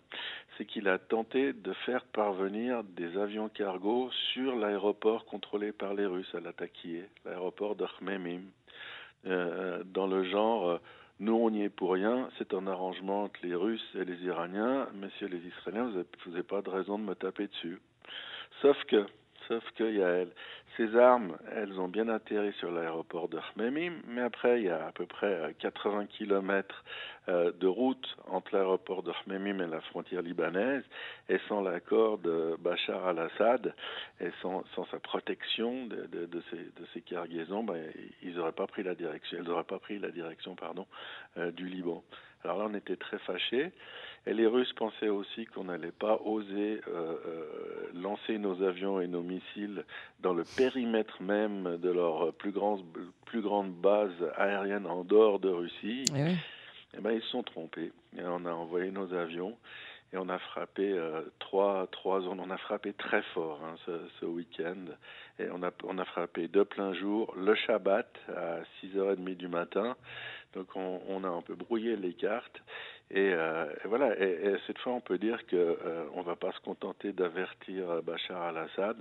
c'est 0.56 0.66
qu'il 0.66 0.88
a 0.88 0.98
tenté 0.98 1.52
de 1.52 1.72
faire 1.84 2.04
parvenir 2.04 2.84
des 2.84 3.16
avions 3.16 3.48
cargo 3.48 4.10
sur 4.32 4.56
l'aéroport 4.56 5.24
contrôlé 5.24 5.72
par 5.72 5.94
les 5.94 6.06
Russes 6.06 6.32
à 6.34 6.40
Latakia, 6.40 7.02
l'aéroport 7.24 7.76
de 7.76 7.86
Khmemim, 7.86 8.42
euh, 9.26 9.82
dans 9.84 10.06
le 10.06 10.22
genre 10.24 10.68
euh, 10.68 10.78
nous, 11.20 11.34
on 11.34 11.50
n'y 11.50 11.64
est 11.64 11.68
pour 11.68 11.92
rien. 11.92 12.28
C'est 12.38 12.54
un 12.54 12.66
arrangement 12.68 13.24
entre 13.24 13.40
les 13.42 13.54
Russes 13.54 13.88
et 13.94 14.04
les 14.04 14.22
Iraniens. 14.24 14.88
Messieurs 14.94 15.26
les 15.26 15.44
Israéliens, 15.46 15.90
vous 16.24 16.30
n'avez 16.30 16.44
pas 16.44 16.62
de 16.62 16.70
raison 16.70 16.98
de 16.98 17.04
me 17.04 17.14
taper 17.14 17.48
dessus. 17.48 17.80
Sauf 18.62 18.76
que, 18.84 19.04
sauf 19.48 19.64
que, 19.76 19.84
Yael, 19.84 20.28
ces 20.76 20.96
armes, 20.96 21.36
elles 21.56 21.80
ont 21.80 21.88
bien 21.88 22.08
atterri 22.08 22.52
sur 22.60 22.70
l'aéroport 22.70 23.28
de 23.28 23.38
Khmemim, 23.38 23.94
mais 24.06 24.20
après, 24.20 24.60
il 24.60 24.66
y 24.66 24.68
a 24.68 24.86
à 24.86 24.92
peu 24.92 25.06
près 25.06 25.54
80 25.58 26.06
km 26.06 26.84
euh, 27.28 27.50
de 27.52 27.66
route 27.66 28.16
entre 28.28 28.54
l'aéroport 28.54 29.02
de 29.02 29.12
Khmemim 29.12 29.60
et 29.60 29.66
la 29.66 29.80
frontière 29.80 30.22
libanaise, 30.22 30.84
et 31.28 31.38
sans 31.48 31.62
l'accord 31.62 32.18
de 32.18 32.56
Bachar 32.60 33.06
al-Assad, 33.08 33.74
et 34.20 34.30
sans, 34.40 34.62
sa 34.90 35.00
protection 35.00 35.86
de, 35.86 36.06
de, 36.06 36.42
ces, 36.50 36.56
de 36.56 37.00
cargaisons, 37.00 37.64
ben, 37.64 37.90
ils 38.22 38.34
n'auraient 38.34 38.52
pas 38.52 38.66
pris 38.68 38.84
la 38.84 38.94
direction, 38.94 39.38
elles 39.38 39.46
n'auraient 39.46 39.64
pas 39.64 39.80
pris 39.80 39.98
la 39.98 40.10
direction, 40.10 40.54
pardon, 40.54 40.86
euh, 41.38 41.50
du 41.50 41.66
Liban. 41.66 42.04
Alors 42.44 42.58
là, 42.58 42.66
on 42.70 42.74
était 42.74 42.96
très 42.96 43.18
fâchés. 43.18 43.72
Et 44.26 44.34
les 44.34 44.46
Russes 44.46 44.72
pensaient 44.74 45.08
aussi 45.08 45.46
qu'on 45.46 45.64
n'allait 45.64 45.92
pas 45.92 46.20
oser 46.24 46.80
euh, 46.88 47.16
euh, 47.26 47.90
lancer 47.94 48.38
nos 48.38 48.62
avions 48.62 49.00
et 49.00 49.06
nos 49.06 49.22
missiles 49.22 49.84
dans 50.20 50.34
le 50.34 50.44
périmètre 50.56 51.22
même 51.22 51.78
de 51.78 51.90
leur 51.90 52.32
plus 52.34 52.50
grande, 52.50 52.82
plus 53.24 53.40
grande 53.40 53.72
base 53.72 54.12
aérienne 54.36 54.86
en 54.86 55.04
dehors 55.04 55.38
de 55.38 55.48
Russie. 55.48 56.04
Et, 56.14 56.22
oui. 56.22 56.36
et 56.96 57.00
ben, 57.00 57.12
ils 57.12 57.22
se 57.22 57.28
sont 57.28 57.42
trompés. 57.42 57.92
Et 58.18 58.22
on 58.24 58.44
a 58.44 58.52
envoyé 58.52 58.90
nos 58.90 59.14
avions 59.14 59.56
et 60.12 60.16
on 60.16 60.28
a 60.28 60.38
frappé 60.38 60.92
euh, 60.92 61.20
trois, 61.38 61.86
trois 61.92 62.22
zones. 62.22 62.40
On 62.40 62.50
a 62.50 62.56
frappé 62.56 62.94
très 62.94 63.22
fort 63.34 63.60
hein, 63.62 63.74
ce, 63.84 63.92
ce 64.20 64.24
week-end. 64.24 64.86
Et 65.38 65.48
on 65.52 65.62
a, 65.62 65.70
on 65.84 65.98
a 65.98 66.04
frappé 66.04 66.48
de 66.48 66.62
plein 66.62 66.94
jour 66.94 67.34
le 67.36 67.54
Shabbat 67.54 68.08
à 68.34 68.60
6h30 68.82 69.36
du 69.36 69.48
matin. 69.48 69.96
Donc 70.54 70.74
on, 70.76 71.00
on, 71.08 71.24
a 71.24 71.28
un 71.28 71.42
peu 71.42 71.54
brouillé 71.54 71.96
les 71.96 72.14
cartes 72.14 72.62
Et, 73.10 73.34
voilà. 73.84 74.18
Et, 74.18 74.56
cette 74.66 74.78
fois, 74.78 74.92
on 74.92 75.00
peut 75.00 75.18
dire 75.18 75.46
que 75.46 75.78
on 76.14 76.22
va 76.22 76.36
pas 76.36 76.52
se 76.52 76.60
contenter 76.60 77.12
d'avertir 77.12 78.02
Bachar 78.02 78.42
al-Assad. 78.42 78.96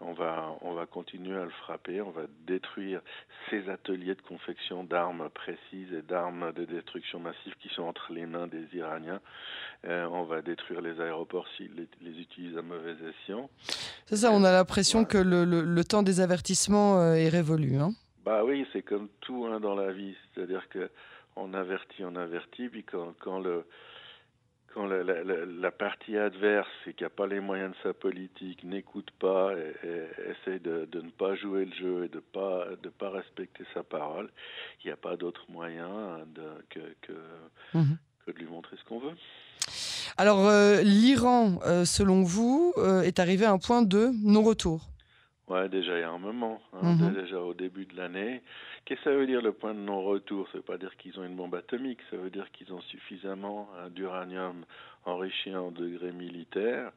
On 0.00 0.12
va, 0.12 0.56
on 0.60 0.74
va 0.74 0.86
continuer 0.86 1.36
à 1.36 1.44
le 1.44 1.50
frapper. 1.50 2.00
On 2.00 2.10
va 2.10 2.22
détruire 2.46 3.00
ces 3.48 3.68
ateliers 3.68 4.14
de 4.14 4.22
confection 4.22 4.84
d'armes 4.84 5.30
précises 5.30 5.92
et 5.92 6.02
d'armes 6.02 6.52
de 6.52 6.64
destruction 6.64 7.20
massive 7.20 7.54
qui 7.60 7.68
sont 7.68 7.84
entre 7.84 8.12
les 8.12 8.26
mains 8.26 8.46
des 8.46 8.66
Iraniens. 8.74 9.20
on 9.84 10.24
va 10.24 10.42
détruire 10.42 10.80
les 10.80 11.00
aéroports 11.00 11.46
s'ils 11.56 11.74
les, 12.02 12.20
utilisent 12.20 12.58
à 12.58 12.62
mauvais 12.62 12.96
escient. 13.08 13.48
C'est 14.06 14.16
ça. 14.16 14.32
On 14.32 14.44
a 14.44 14.52
l'impression 14.52 15.04
que 15.04 15.18
le, 15.18 15.44
le, 15.44 15.84
temps 15.84 16.02
des 16.02 16.20
avertissements 16.20 17.14
est 17.14 17.28
révolu. 17.28 17.76
Hein 17.76 17.92
bah 18.24 18.44
oui, 18.44 18.66
c'est 18.72 18.82
comme 18.82 19.08
tout 19.20 19.46
hein, 19.46 19.60
dans 19.60 19.74
la 19.74 19.92
vie, 19.92 20.14
c'est-à-dire 20.34 20.68
que 20.68 20.90
on 21.36 21.52
avertit, 21.52 22.04
on 22.04 22.16
avertit, 22.16 22.68
puis 22.68 22.84
quand, 22.84 23.14
quand 23.20 23.40
le 23.40 23.66
quand 24.74 24.86
la, 24.86 25.04
la, 25.04 25.22
la, 25.22 25.70
partie 25.70 26.16
adverse 26.16 26.68
et 26.86 26.94
qui 26.94 27.04
n'a 27.04 27.10
pas 27.10 27.28
les 27.28 27.38
moyens 27.38 27.70
de 27.70 27.76
sa 27.84 27.94
politique 27.94 28.64
n'écoute 28.64 29.10
pas 29.20 29.52
et, 29.52 30.08
essaie 30.30 30.58
de, 30.58 30.88
de, 30.90 31.00
ne 31.00 31.10
pas 31.10 31.36
jouer 31.36 31.64
le 31.66 31.72
jeu 31.72 32.04
et 32.04 32.08
de 32.08 32.18
pas 32.18 32.66
de 32.82 32.88
pas 32.88 33.10
respecter 33.10 33.64
sa 33.72 33.84
parole, 33.84 34.30
il 34.82 34.88
n'y 34.88 34.92
a 34.92 34.96
pas 34.96 35.16
d'autre 35.16 35.44
moyen 35.48 36.18
de, 36.34 36.42
que, 36.70 36.80
que, 37.02 37.12
mhm. 37.74 37.96
que, 38.26 38.32
de 38.32 38.38
lui 38.38 38.46
montrer 38.46 38.76
ce 38.76 38.84
qu'on 38.84 38.98
veut. 38.98 39.14
Alors 40.16 40.46
euh, 40.48 40.82
l'Iran, 40.82 41.60
euh, 41.66 41.84
selon 41.84 42.22
vous, 42.22 42.72
euh, 42.76 43.02
est 43.02 43.20
arrivé 43.20 43.44
à 43.44 43.52
un 43.52 43.58
point 43.58 43.82
de 43.82 44.10
non-retour. 44.24 44.88
Ouais, 45.48 45.68
déjà 45.68 45.98
il 45.98 46.00
y 46.00 46.04
a 46.04 46.10
un 46.10 46.18
moment, 46.18 46.62
hein, 46.72 46.94
mhm. 46.94 47.14
déjà 47.14 47.38
au 47.38 47.52
début 47.52 47.84
de 47.84 47.96
l'année. 47.96 48.42
Qu'est-ce 48.84 49.00
que 49.00 49.10
ça 49.10 49.16
veut 49.16 49.26
dire 49.26 49.42
le 49.42 49.52
point 49.52 49.74
de 49.74 49.80
non-retour? 49.80 50.48
Ça 50.48 50.58
veut 50.58 50.64
pas 50.64 50.78
dire 50.78 50.96
qu'ils 50.96 51.18
ont 51.20 51.24
une 51.24 51.36
bombe 51.36 51.54
atomique, 51.54 51.98
ça 52.10 52.16
veut 52.16 52.30
dire 52.30 52.50
qu'ils 52.52 52.72
ont 52.72 52.80
suffisamment 52.82 53.68
d'uranium 53.90 54.64
enrichi 55.04 55.54
en 55.54 55.70
degré 55.70 56.12
militaire 56.12 56.92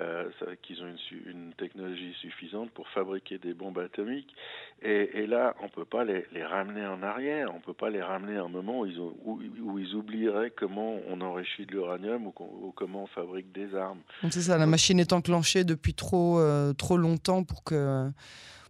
euh, 0.00 0.30
qu'ils 0.62 0.82
ont 0.82 0.86
une, 0.86 1.30
une, 1.30 1.52
technologie 1.54 2.14
suffisante 2.20 2.70
pour 2.70 2.88
fabriquer 2.88 3.38
des 3.38 3.54
bombes 3.54 3.78
atomiques. 3.78 4.34
Et, 4.82 5.10
et 5.14 5.26
là, 5.26 5.54
on 5.60 5.64
ne 5.64 5.68
peut 5.68 5.84
pas 5.84 6.04
les, 6.04 6.24
les, 6.32 6.44
ramener 6.44 6.86
en 6.86 7.02
arrière, 7.02 7.50
on 7.52 7.58
ne 7.58 7.62
peut 7.62 7.74
pas 7.74 7.90
les 7.90 8.02
ramener 8.02 8.36
à 8.36 8.44
un 8.44 8.48
moment 8.48 8.80
où 8.80 8.86
ils, 8.86 8.98
ont, 8.98 9.14
où, 9.24 9.40
où 9.62 9.78
ils 9.78 9.94
oublieraient 9.94 10.50
comment 10.50 10.96
on 11.08 11.20
enrichit 11.20 11.66
de 11.66 11.72
l'uranium 11.72 12.26
ou, 12.26 12.34
ou, 12.38 12.72
comment 12.72 13.04
on 13.04 13.06
fabrique 13.08 13.52
des 13.52 13.74
armes. 13.74 14.00
C'est 14.30 14.42
ça, 14.42 14.56
la 14.56 14.66
machine 14.66 14.98
est 15.00 15.12
enclenchée 15.12 15.64
depuis 15.64 15.94
trop, 15.94 16.38
euh, 16.38 16.72
trop 16.72 16.96
longtemps 16.96 17.44
pour 17.44 17.62
que 17.62 18.10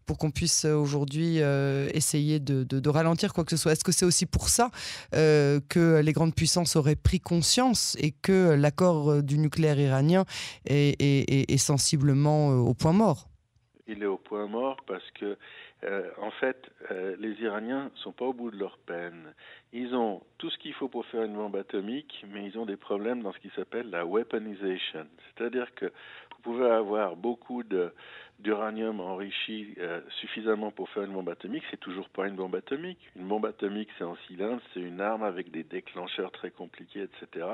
pour 0.07 0.19
qu'on 0.19 0.31
puisse 0.31 0.65
euh, 0.65 0.75
aujourd'hui 0.75 1.41
euh, 1.41 1.89
essayer 1.95 2.41
de, 2.41 2.89
ralentir 2.89 3.33
quoi 3.33 3.45
que 3.45 3.51
ce 3.51 3.57
soit. 3.57 3.73
Est-ce 3.73 3.85
que 3.85 3.93
c'est 3.93 4.05
aussi 4.05 4.27
pour 4.27 4.49
ça 4.49 4.71
euh, 5.15 5.61
que 5.69 6.01
les 6.01 6.13
grandes 6.13 6.35
puissances 6.35 6.75
auraient 6.77 6.97
pris 6.97 7.21
conscience 7.21 7.97
et 8.01 8.11
que 8.11 8.55
l'accord 8.55 9.23
du 9.23 9.39
nucléaire 9.39 9.79
iranien 9.79 10.25
est, 10.67 11.57
sensiblement 11.59 12.49
au 12.49 12.75
point 12.75 12.93
mort? 12.93 13.29
Il 13.87 14.03
est 14.03 14.07
au 14.07 14.17
point 14.17 14.47
mort 14.47 14.79
parce 14.87 15.09
que, 15.13 15.37
en 16.21 16.31
fait, 16.41 16.71
les 17.19 17.33
Iraniens 17.43 17.91
sont 18.03 18.13
pas 18.13 18.25
au 18.25 18.33
bout 18.33 18.51
de 18.51 18.57
leur 18.57 18.79
peine. 18.79 19.35
Ils 19.73 19.95
ont 19.95 20.23
tout 20.39 20.51
ce 20.51 20.59
qu'il 20.59 20.75
faut 20.75 20.89
pour 20.89 21.07
faire 21.07 21.23
une 21.23 21.35
bombe 21.35 21.57
atomique, 21.57 22.25
mais 22.33 22.47
ils 22.47 22.59
ont 22.59 22.67
des 22.67 22.77
problèmes 22.77 23.23
dans 23.23 23.33
ce 23.33 23.39
qui 23.39 23.51
s'appelle 23.55 23.91
la 23.91 24.05
weaponization. 24.05 25.07
C'est-à-dire 25.37 25.73
que 25.75 25.93
vous 26.43 26.53
pouvez 26.53 26.71
avoir 26.71 27.17
beaucoup 27.17 27.63
d'uranium 28.39 29.01
enrichi 29.01 29.75
euh, 29.79 30.01
suffisamment 30.21 30.71
pour 30.71 30.89
faire 30.89 31.03
une 31.03 31.13
bombe 31.13 31.29
atomique, 31.29 31.65
c'est 31.71 31.81
toujours 31.81 32.09
pas 32.09 32.27
une 32.29 32.37
bombe 32.37 32.55
atomique. 32.55 32.99
Une 33.17 33.29
bombe 33.29 33.45
atomique, 33.45 33.91
c'est 33.99 34.05
un 34.05 34.17
cylindre, 34.27 34.63
c'est 34.73 34.81
une 34.81 35.03
arme 35.03 35.23
avec 35.23 35.51
des 35.51 35.65
déclencheurs 35.65 36.33
très 36.33 36.51
compliqués, 36.51 37.03
etc. 37.03 37.47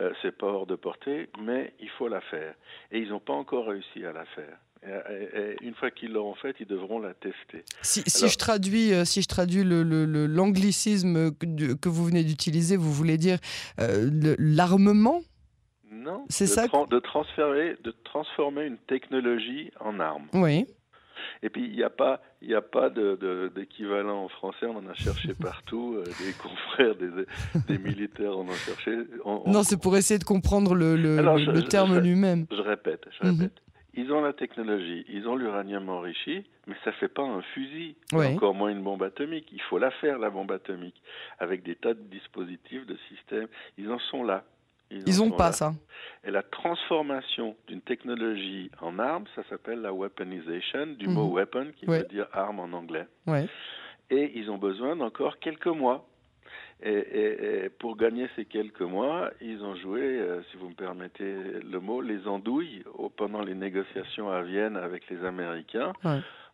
Euh, 0.00 0.12
c'est 0.22 0.36
pas 0.36 0.46
hors 0.46 0.66
de 0.66 0.74
portée, 0.74 1.28
mais 1.38 1.74
il 1.80 1.90
faut 1.90 2.08
la 2.08 2.22
faire. 2.22 2.54
Et 2.92 2.98
ils 3.00 3.10
n'ont 3.10 3.20
pas 3.20 3.34
encore 3.34 3.66
réussi 3.66 4.04
à 4.06 4.12
la 4.12 4.24
faire. 4.24 4.56
Et, 4.86 5.56
une 5.62 5.74
fois 5.74 5.90
qu'ils 5.90 6.12
l'auront 6.12 6.34
faite, 6.36 6.56
ils 6.60 6.66
devront 6.66 7.00
la 7.00 7.12
tester. 7.12 7.64
Si, 7.82 8.02
si 8.06 8.28
je 8.28 8.38
traduis, 8.38 8.94
euh, 8.94 9.04
si 9.04 9.22
je 9.22 9.28
traduis 9.28 9.64
l'anglicisme 9.64 11.32
le, 11.42 11.74
que, 11.74 11.88
vous 11.88 12.04
venez 12.04 12.22
d'utiliser, 12.22 12.76
vous 12.76 12.92
voulez 12.92 13.18
dire 13.18 13.38
euh, 13.80 14.08
l'armement 14.38 15.20
non, 15.98 16.24
c'est 16.28 16.46
ça. 16.46 16.66
de 16.66 16.98
transférer, 16.98 17.76
de 17.82 17.94
transformer 18.04 18.66
une 18.66 18.78
technologie 18.78 19.70
en 19.80 20.00
arme. 20.00 20.26
Oui. 20.32 20.66
Et 21.42 21.50
puis 21.50 21.64
il 21.64 21.72
n'y 21.72 21.82
a 21.82 21.90
pas, 21.90 22.20
il 22.40 22.54
a 22.54 22.62
pas 22.62 22.90
d'équivalent 22.90 24.24
en 24.24 24.28
français. 24.28 24.66
On 24.66 24.76
en 24.76 24.88
a 24.88 24.94
cherché 24.94 25.34
partout. 25.40 25.96
Euh, 25.96 26.04
des 26.04 26.32
confrères, 26.32 26.94
des, 26.96 27.10
des, 27.66 27.78
militaires, 27.78 28.36
on 28.36 28.42
en 28.42 28.50
a 28.50 28.54
cherché. 28.54 28.96
non, 29.24 29.62
c'est 29.62 29.80
pour 29.80 29.96
essayer 29.96 30.18
de 30.18 30.24
comprendre 30.24 30.74
le, 30.74 30.96
le, 30.96 31.62
terme 31.62 31.98
lui-même. 31.98 32.46
Je 32.50 32.62
répète, 32.62 33.06
je 33.20 33.26
mhm. 33.26 33.40
répète. 33.40 33.62
Ils 33.94 34.12
ont 34.12 34.20
la 34.20 34.32
technologie, 34.32 35.04
ils 35.08 35.26
ont 35.26 35.34
l'uranium 35.34 35.88
enrichi, 35.88 36.44
mais 36.68 36.76
ça 36.84 36.92
fait 36.92 37.08
pas 37.08 37.24
un 37.24 37.42
fusil, 37.42 37.96
encore 38.12 38.54
moins 38.54 38.70
une 38.70 38.82
bombe 38.82 39.02
atomique. 39.02 39.48
Il 39.50 39.60
faut 39.62 39.78
la 39.78 39.90
faire 39.90 40.18
la 40.18 40.30
bombe 40.30 40.52
atomique 40.52 41.02
avec 41.40 41.64
des 41.64 41.74
tas 41.74 41.94
de 41.94 42.02
dispositifs, 42.02 42.86
de 42.86 42.96
systèmes. 43.08 43.48
Ils 43.76 43.90
en 43.90 43.98
sont 43.98 44.22
là. 44.22 44.44
Ils 44.90 45.18
n'ont 45.18 45.30
pas 45.30 45.52
ça. 45.52 45.72
Et 46.24 46.30
la 46.30 46.42
transformation 46.42 47.56
d'une 47.66 47.80
technologie 47.80 48.70
en 48.80 48.98
arme, 48.98 49.24
ça 49.34 49.42
s'appelle 49.48 49.80
la 49.80 49.92
weaponization, 49.92 50.86
du 50.98 51.08
mot 51.08 51.26
mhm. 51.26 51.32
weapon 51.32 51.66
qui 51.76 51.86
veut 51.86 52.04
dire 52.04 52.26
arme 52.32 52.60
en 52.60 52.72
anglais. 52.76 53.06
Et 54.10 54.32
ils 54.34 54.50
ont 54.50 54.58
besoin 54.58 54.96
d'encore 54.96 55.38
quelques 55.38 55.66
mois. 55.66 56.06
Et, 56.82 57.70
pour 57.80 57.96
gagner 57.96 58.28
ces 58.36 58.44
quelques 58.44 58.82
mois, 58.82 59.30
ils 59.40 59.62
ont 59.64 59.74
joué, 59.76 60.00
euh, 60.00 60.40
si 60.50 60.56
vous 60.56 60.68
me 60.68 60.74
permettez 60.74 61.34
le 61.60 61.80
mot, 61.80 62.00
les 62.00 62.26
andouilles 62.28 62.84
pendant 63.16 63.42
les 63.42 63.54
négociations 63.54 64.30
à 64.30 64.42
Vienne 64.42 64.76
avec 64.76 65.08
les 65.10 65.24
Américains, 65.24 65.92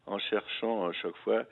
en 0.07 0.19
cherchant 0.19 0.89
à 0.89 0.93
chaque 0.93 1.17
fois 1.19 1.45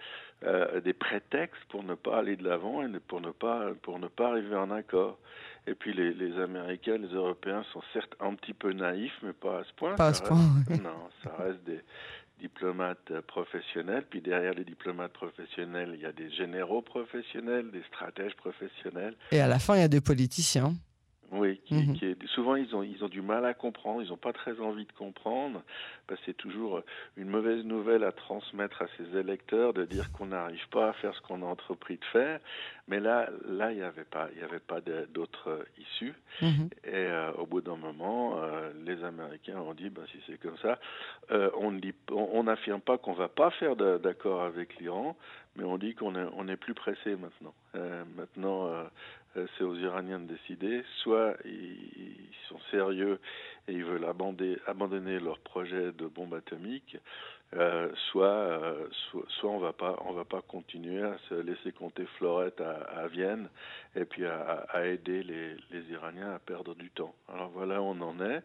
euh, 0.45 0.81
des 0.81 0.93
prétextes 0.93 1.63
pour 1.69 1.83
ne 1.83 1.95
pas 1.95 2.19
aller 2.19 2.37
de 2.37 2.45
l'avant 2.45 2.83
et 2.83 3.01
pour 3.01 3.21
ne 3.21 3.31
pas 3.31 3.71
pour 3.83 3.99
ne 3.99 4.09
pas 4.09 4.31
arriver 4.31 4.57
en 4.57 4.71
accord. 4.71 5.19
Et 5.67 5.75
puis 5.75 5.93
les, 5.93 6.13
les, 6.13 6.41
Américains, 6.41 6.97
les 6.97 7.15
Européens 7.15 7.65
sont 7.73 7.83
certes 7.93 8.15
un 8.19 8.35
petit 8.35 8.53
peu 8.53 8.73
naïfs, 8.73 9.17
mais 9.23 9.33
pas 9.33 9.61
à 9.61 9.65
ce 9.65 9.73
point. 9.75 9.95
Pas 9.95 10.09
à 10.09 10.15
ce 10.15 10.23
point. 10.23 10.39
Non, 10.83 11.09
ça 11.23 11.33
reste 11.39 11.63
des 11.65 11.81
diplomates 12.41 13.21
professionnels. 13.29 14.05
Puis 14.11 14.21
derrière 14.21 14.55
les 14.55 14.65
diplomates 14.65 15.13
professionnels, 15.13 15.93
il 15.95 16.01
y 16.01 16.07
a 16.07 16.13
des 16.13 16.31
généraux 16.31 16.83
professionnels, 16.83 17.71
des 17.71 17.83
stratèges 17.85 18.35
professionnels. 18.35 19.15
Et 19.31 19.41
à 19.41 19.47
la 19.47 19.59
fin, 19.59 19.77
il 19.77 19.81
y 19.81 19.85
a 19.85 19.89
des 19.89 20.01
politiciens. 20.01 20.73
Oui, 21.33 21.61
qui, 21.65 21.75
mhm. 21.75 21.95
qui 21.95 22.07
est, 22.07 22.27
souvent 22.29 22.57
ils 22.57 22.77
ont 22.77 22.83
ils 22.83 23.03
ont 23.03 23.09
du 23.09 23.23
mal 23.23 23.47
à 23.47 23.55
comprendre, 23.55 24.03
ils 24.03 24.11
n'ont 24.11 24.19
pas 24.19 24.35
très 24.35 24.61
envie 24.61 24.85
de 24.85 24.93
comprendre, 24.93 25.63
parce 26.07 26.21
que 26.21 26.27
c'est 26.27 26.37
toujours 26.37 26.83
une 27.17 27.29
mauvaise 27.29 27.65
nouvelle 27.65 28.05
à 28.05 28.13
transmettre 28.13 28.83
à 28.83 28.87
ses 28.99 29.19
électeurs 29.19 29.73
de 29.73 29.87
dire 29.87 30.13
qu'on 30.13 30.27
n'arrive 30.27 30.69
pas 30.69 30.91
à 30.91 30.93
faire 30.93 31.15
ce 31.15 31.23
qu'on 31.23 31.43
a 31.43 31.47
entrepris 31.47 31.97
de 31.97 32.05
faire. 32.07 32.39
Mais 32.89 33.01
là, 33.01 33.31
là, 33.49 33.73
il 33.73 33.79
n'y 33.79 33.83
avait 33.83 34.05
pas, 34.05 34.29
il 34.35 34.41
y 34.41 34.45
avait 34.45 34.59
pas 34.59 34.81
d'autre 34.81 35.65
issue. 35.79 36.15
Mhm. 36.43 36.69
Et 36.85 36.91
euh, 36.95 37.33
au 37.39 37.47
bout 37.47 37.61
d'un 37.61 37.77
moment, 37.77 38.43
euh, 38.43 38.71
les 38.85 39.03
Américains 39.05 39.59
ont 39.59 39.75
dit, 39.75 39.89
bah, 39.89 40.03
si 40.11 40.19
c'est 40.27 40.39
comme 40.39 40.59
ça, 40.59 40.79
euh, 41.31 41.51
on 41.57 41.73
dit, 41.73 41.95
on 42.11 42.43
n'affirme 42.43 42.81
pas 42.81 42.99
qu'on 42.99 43.13
va 43.15 43.29
pas 43.29 43.51
faire 43.53 43.77
d'accord 43.77 44.43
avec 44.43 44.77
l'Iran, 44.79 45.17
mais 45.57 45.65
on 45.65 45.79
dit 45.79 45.95
qu'on 45.95 46.15
est, 46.17 46.29
on 46.37 46.49
est 46.49 46.57
plus 46.57 46.75
pressé 46.75 47.17
maintenant. 47.17 47.55
maintenant 48.17 48.67
euh, 48.67 48.85
c'est 49.35 49.65
aux 49.65 49.77
Iraniens 49.77 50.21
de 50.21 50.27
décider. 50.27 50.83
Soit 51.03 51.37
ils, 51.45 52.17
sont 52.49 52.61
sérieux 52.71 53.19
et 53.69 53.73
ils 53.73 53.85
veulent 53.85 54.05
abandonner, 54.05 55.19
leur 55.21 55.39
projet 55.39 55.93
de 55.93 56.07
bombe 56.07 56.35
atomique, 56.35 56.97
euh, 57.55 57.89
soit, 58.11 58.27
euh, 58.27 58.89
soit, 58.91 59.51
on 59.51 59.59
va 59.59 59.73
pas 59.73 60.03
on 60.07 60.13
va 60.13 60.25
pas 60.25 60.43
continuer 60.43 61.03
à 61.03 61.17
se 61.29 61.35
laisser 61.35 61.73
compter 61.73 62.05
florette 62.19 62.61
à, 62.61 63.07
Vienne 63.09 63.49
et 63.95 64.05
puis 64.05 64.25
à, 64.27 64.67
aider 64.87 65.23
les, 65.23 65.55
les, 65.71 65.93
Iraniens 65.93 66.33
à 66.33 66.39
perdre 66.39 66.75
du 66.75 66.91
temps. 66.91 67.15
Alors 67.33 67.51
voilà 67.51 67.81
où 67.81 67.85
on 67.85 68.01
en 68.01 68.21
est 68.21 68.43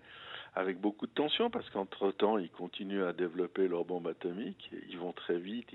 avec 0.58 0.80
beaucoup 0.80 1.06
de 1.06 1.12
tension 1.12 1.52
parce 1.52 1.70
qu'entre-temps, 1.70 2.40
ils 2.40 2.50
continuent 2.50 3.04
à 3.04 3.14
développer 3.14 3.68
leurs 3.68 3.86
bombes 3.86 4.08
atomiques, 4.08 4.72
ils 4.90 4.98
vont 4.98 5.12
très 5.12 5.38
vite, 5.38 5.68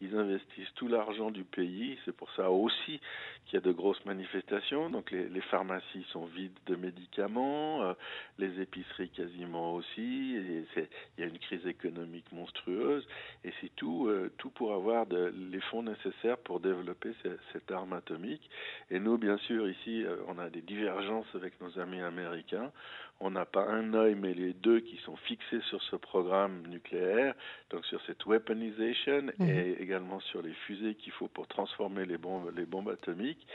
ils, 0.00 0.16
investissent 0.16 0.72
tout 0.74 0.88
l'argent 0.88 1.30
du 1.30 1.44
pays, 1.44 1.98
c'est 2.04 2.14
pour 2.14 2.30
ça 2.32 2.50
aussi 2.50 3.00
qu'il 3.46 3.54
y 3.54 3.56
a 3.56 3.60
de 3.60 3.72
grosses 3.72 4.04
manifestations, 4.04 4.90
donc 4.90 5.10
les, 5.12 5.40
pharmacies 5.50 6.04
sont 6.10 6.24
vides 6.24 6.58
de 6.66 6.74
médicaments, 6.76 7.82
euh, 7.82 7.94
les 8.38 8.60
épiceries 8.60 9.10
quasiment 9.10 9.74
aussi, 9.74 10.34
il 10.36 10.66
y 11.18 11.22
a 11.22 11.26
une 11.26 11.38
crise 11.38 11.66
économique 11.66 12.30
monstrueuse, 12.32 13.06
et 13.44 13.52
c'est 13.60 13.74
tout, 13.76 14.08
euh, 14.08 14.32
pour 14.54 14.72
avoir 14.72 15.06
les 15.10 15.60
fonds 15.62 15.82
nécessaires 15.82 16.38
pour 16.38 16.60
développer 16.60 17.12
cette 17.52 17.70
arme 17.72 17.92
atomique. 17.92 18.48
Et 18.90 18.98
nous, 19.00 19.18
bien 19.18 19.36
sûr, 19.38 19.68
ici, 19.68 20.04
euh, 20.04 20.16
on 20.28 20.38
a 20.38 20.48
des 20.48 20.60
divergences 20.60 21.26
avec 21.34 21.60
nos 21.60 21.78
amis 21.78 22.00
américains, 22.00 22.70
on 23.20 23.30
n'a 23.30 23.44
pas 23.46 23.66
un 23.66 23.94
œil 23.94 24.14
mais 24.24 24.32
les 24.32 24.54
deux 24.54 24.80
qui 24.80 24.96
sont 25.04 25.16
fixés 25.16 25.60
sur 25.68 25.82
ce 25.82 25.96
programme 25.96 26.66
nucléaire, 26.68 27.34
donc 27.68 27.84
sur 27.84 28.00
cette 28.06 28.24
weaponization 28.24 29.28
mhm. 29.38 29.48
et 29.48 29.76
également 29.82 30.18
sur 30.20 30.40
les 30.40 30.54
fusées 30.66 30.94
qu'il 30.94 31.12
faut 31.12 31.28
pour 31.28 31.46
transformer 31.46 32.06
les 32.06 32.16
bombes, 32.16 32.50
les 32.56 32.64
bombes 32.64 32.88
atomiques. 32.88 33.46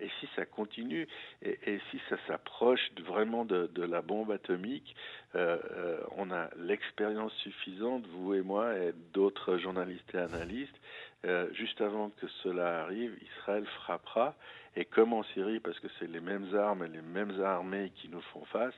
Et 0.00 0.08
si 0.18 0.28
ça 0.34 0.44
continue, 0.46 1.06
et, 1.42 1.78
si 1.90 2.00
ça 2.08 2.16
s'approche 2.26 2.80
vraiment 3.06 3.44
de, 3.44 3.68
la 3.76 4.00
bombe 4.00 4.32
atomique, 4.32 4.96
euh, 5.34 5.58
euh, 5.70 6.00
on 6.16 6.32
a 6.32 6.48
l'expérience 6.56 7.32
suffisante, 7.34 8.04
vous 8.06 8.34
et 8.34 8.42
moi 8.42 8.74
et 8.76 8.92
d'autres 9.12 9.58
journalistes 9.58 10.12
et 10.14 10.18
analystes, 10.18 10.80
euh, 11.26 11.46
juste 11.52 11.80
avant 11.80 12.10
que 12.10 12.26
cela 12.42 12.82
arrive, 12.82 13.16
Israël 13.22 13.64
frappera. 13.66 14.34
Et 14.76 14.84
comme 14.84 15.12
en 15.12 15.22
Syrie, 15.22 15.60
parce 15.60 15.78
que 15.78 15.86
c'est 15.98 16.10
les 16.10 16.20
mêmes 16.20 16.54
armes 16.56 16.84
et 16.84 16.88
les 16.88 17.02
mêmes 17.02 17.40
armées 17.40 17.92
qui 17.94 18.08
nous 18.08 18.20
font 18.32 18.44
face, 18.46 18.74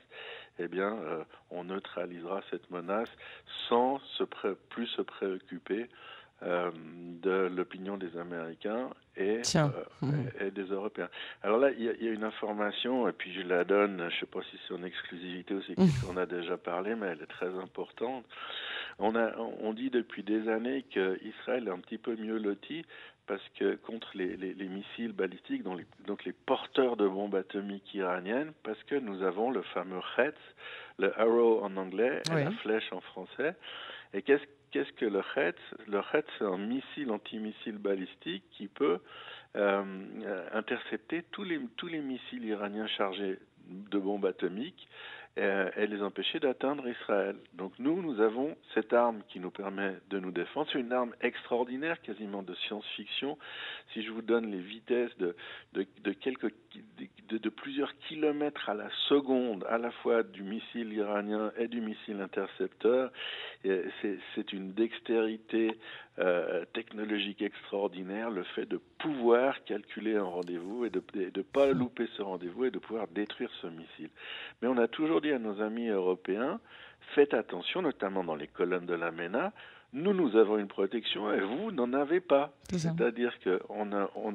eh 0.59 0.67
bien, 0.67 0.97
on 1.51 1.65
neutralisera 1.65 2.41
cette 2.49 2.69
menace 2.71 3.09
sans 3.69 3.99
se 4.17 4.23
plus 4.69 4.87
se 4.87 5.01
préoccuper 5.01 5.89
euh, 6.43 6.71
de 7.21 7.47
l'opinion 7.47 7.97
des 7.97 8.15
Américains 8.17 8.89
et, 9.15 9.41
euh, 9.55 9.67
mmh. 10.01 10.13
et, 10.39 10.51
des 10.51 10.65
Européens. 10.65 11.09
Alors 11.41 11.57
là, 11.57 11.71
il 11.71 11.81
y, 11.81 12.05
y, 12.05 12.07
a 12.07 12.11
une 12.11 12.23
information, 12.23 13.07
et 13.07 13.11
puis 13.11 13.33
je 13.33 13.41
la 13.41 13.63
donne, 13.63 13.97
je 13.97 14.03
ne 14.03 14.19
sais 14.19 14.25
pas 14.27 14.41
si 14.43 14.59
c'est 14.67 14.73
en 14.75 14.83
exclusivité 14.83 15.55
ou 15.55 15.61
si 15.63 15.71
mmh. 15.71 16.09
on 16.11 16.17
a 16.17 16.27
déjà 16.27 16.57
parlé, 16.57 16.93
mais 16.95 17.07
elle 17.07 17.21
est 17.23 17.27
très 17.27 17.57
importante. 17.57 18.23
On, 18.99 19.15
a, 19.15 19.35
on 19.37 19.73
dit 19.73 19.89
depuis 19.89 20.23
des 20.23 20.47
années 20.47 20.83
qu'Israël 20.89 21.67
est 21.67 21.71
un 21.71 21.79
petit 21.79 21.97
peu 21.97 22.15
mieux 22.15 22.37
loti 22.37 22.85
parce 23.27 23.43
que 23.59 23.75
contre 23.75 24.09
les, 24.15 24.37
les, 24.37 24.53
les 24.53 24.67
missiles 24.67 25.11
balistiques, 25.11 25.63
donc 25.63 25.79
les, 25.79 25.85
donc 26.05 26.23
les, 26.23 26.33
porteurs 26.33 26.95
de 26.95 27.07
bombes 27.07 27.35
atomiques 27.35 27.93
iraniennes, 27.93 28.53
parce 28.63 28.81
que 28.83 28.95
nous 28.95 29.21
avons 29.21 29.51
le 29.51 29.61
fameux 29.73 29.99
Hetz, 30.17 30.35
le 30.97 31.19
arrow 31.19 31.61
en 31.63 31.75
anglais 31.77 32.21
et 32.31 32.43
la 32.43 32.51
flèche 32.51 32.91
en 32.91 33.01
français. 33.01 33.55
Et 34.13 34.21
qu'est-ce 34.21 34.45
qu'est-ce 34.77 34.93
que 34.93 35.05
le 35.05 35.21
HET 35.35 35.55
Le 35.87 36.01
HET, 36.13 36.25
c'est 36.37 36.45
un 36.45 36.57
missile 36.57 37.09
antimissile 37.11 37.77
balistique 37.79 38.43
qui 38.51 38.67
peut 38.67 38.99
euh, 39.55 39.83
intercepter 40.53 41.23
tous 41.31 41.43
les, 41.43 41.59
tous 41.77 41.87
les 41.87 41.99
missiles 41.99 42.45
iraniens 42.45 42.87
chargés 42.87 43.39
de 43.67 43.97
bombes 43.97 44.25
atomiques 44.25 44.87
euh, 44.87 45.16
et 45.37 45.87
les 45.87 46.01
empêcher 46.01 46.39
d'atteindre 46.39 46.87
Israël. 46.87 47.35
Donc 47.53 47.73
nous, 47.77 48.01
nous 48.01 48.19
avons 48.21 48.55
cette 48.73 48.93
arme 48.93 49.21
qui 49.29 49.39
nous 49.39 49.51
permet 49.51 49.93
de 50.09 50.19
nous 50.19 50.31
défendre. 50.31 50.67
C'est 50.71 50.79
une 50.79 50.91
arme 50.91 51.13
extraordinaire, 51.21 52.01
quasiment 52.01 52.41
de 52.41 52.55
science-fiction. 52.55 53.37
Si 53.93 54.03
je 54.03 54.11
vous 54.11 54.21
donne 54.21 54.49
les 54.49 54.59
vitesses 54.59 55.15
de, 55.17 55.35
de, 55.73 57.49
plusieurs 57.49 57.95
kilomètres 58.07 58.69
à 58.69 58.73
la 58.73 58.89
seconde, 59.07 59.65
à 59.69 59.77
la 59.77 59.91
fois 59.91 60.23
du 60.23 60.43
missile 60.43 60.91
iranien 60.93 61.51
et 61.57 61.67
du 61.67 61.81
missile 61.81 62.19
intercepteur, 62.21 63.11
c'est 63.63 64.53
une 64.53 64.73
dextérité 64.73 65.77
euh, 66.19 66.65
technologique 66.73 67.41
extraordinaire, 67.41 68.29
le 68.31 68.43
fait 68.43 68.65
de 68.65 68.79
pouvoir 68.99 69.63
calculer 69.65 70.15
un 70.15 70.23
rendez-vous 70.23 70.85
et 70.85 70.89
de 70.89 71.01
ne 71.15 71.41
pas 71.41 71.71
louper 71.71 72.07
ce 72.17 72.21
rendez-vous 72.21 72.65
et 72.65 72.71
de 72.71 72.79
pouvoir 72.79 73.07
détruire 73.07 73.51
ce 73.61 73.67
missile. 73.67 74.09
Mais 74.61 74.67
on 74.67 74.77
a 74.77 74.87
toujours 74.87 75.21
dit 75.21 75.31
à 75.31 75.39
nos 75.39 75.61
amis 75.61 75.89
européens, 75.89 76.59
faites 77.13 77.33
attention, 77.33 77.81
notamment 77.81 78.23
dans 78.23 78.35
les 78.35 78.47
colonnes 78.47 78.85
de 78.85 78.95
la 78.95 79.11
MENA, 79.11 79.53
nous, 79.93 80.13
nous 80.13 80.35
avons 80.35 80.57
une 80.57 80.67
protection 80.67 81.31
et 81.31 81.39
vous 81.39 81.71
n'en 81.71 81.93
avez 81.93 82.19
pas. 82.19 82.51
C'est-à-dire 82.69 83.33
qu'on 83.39 83.87
on, 84.15 84.33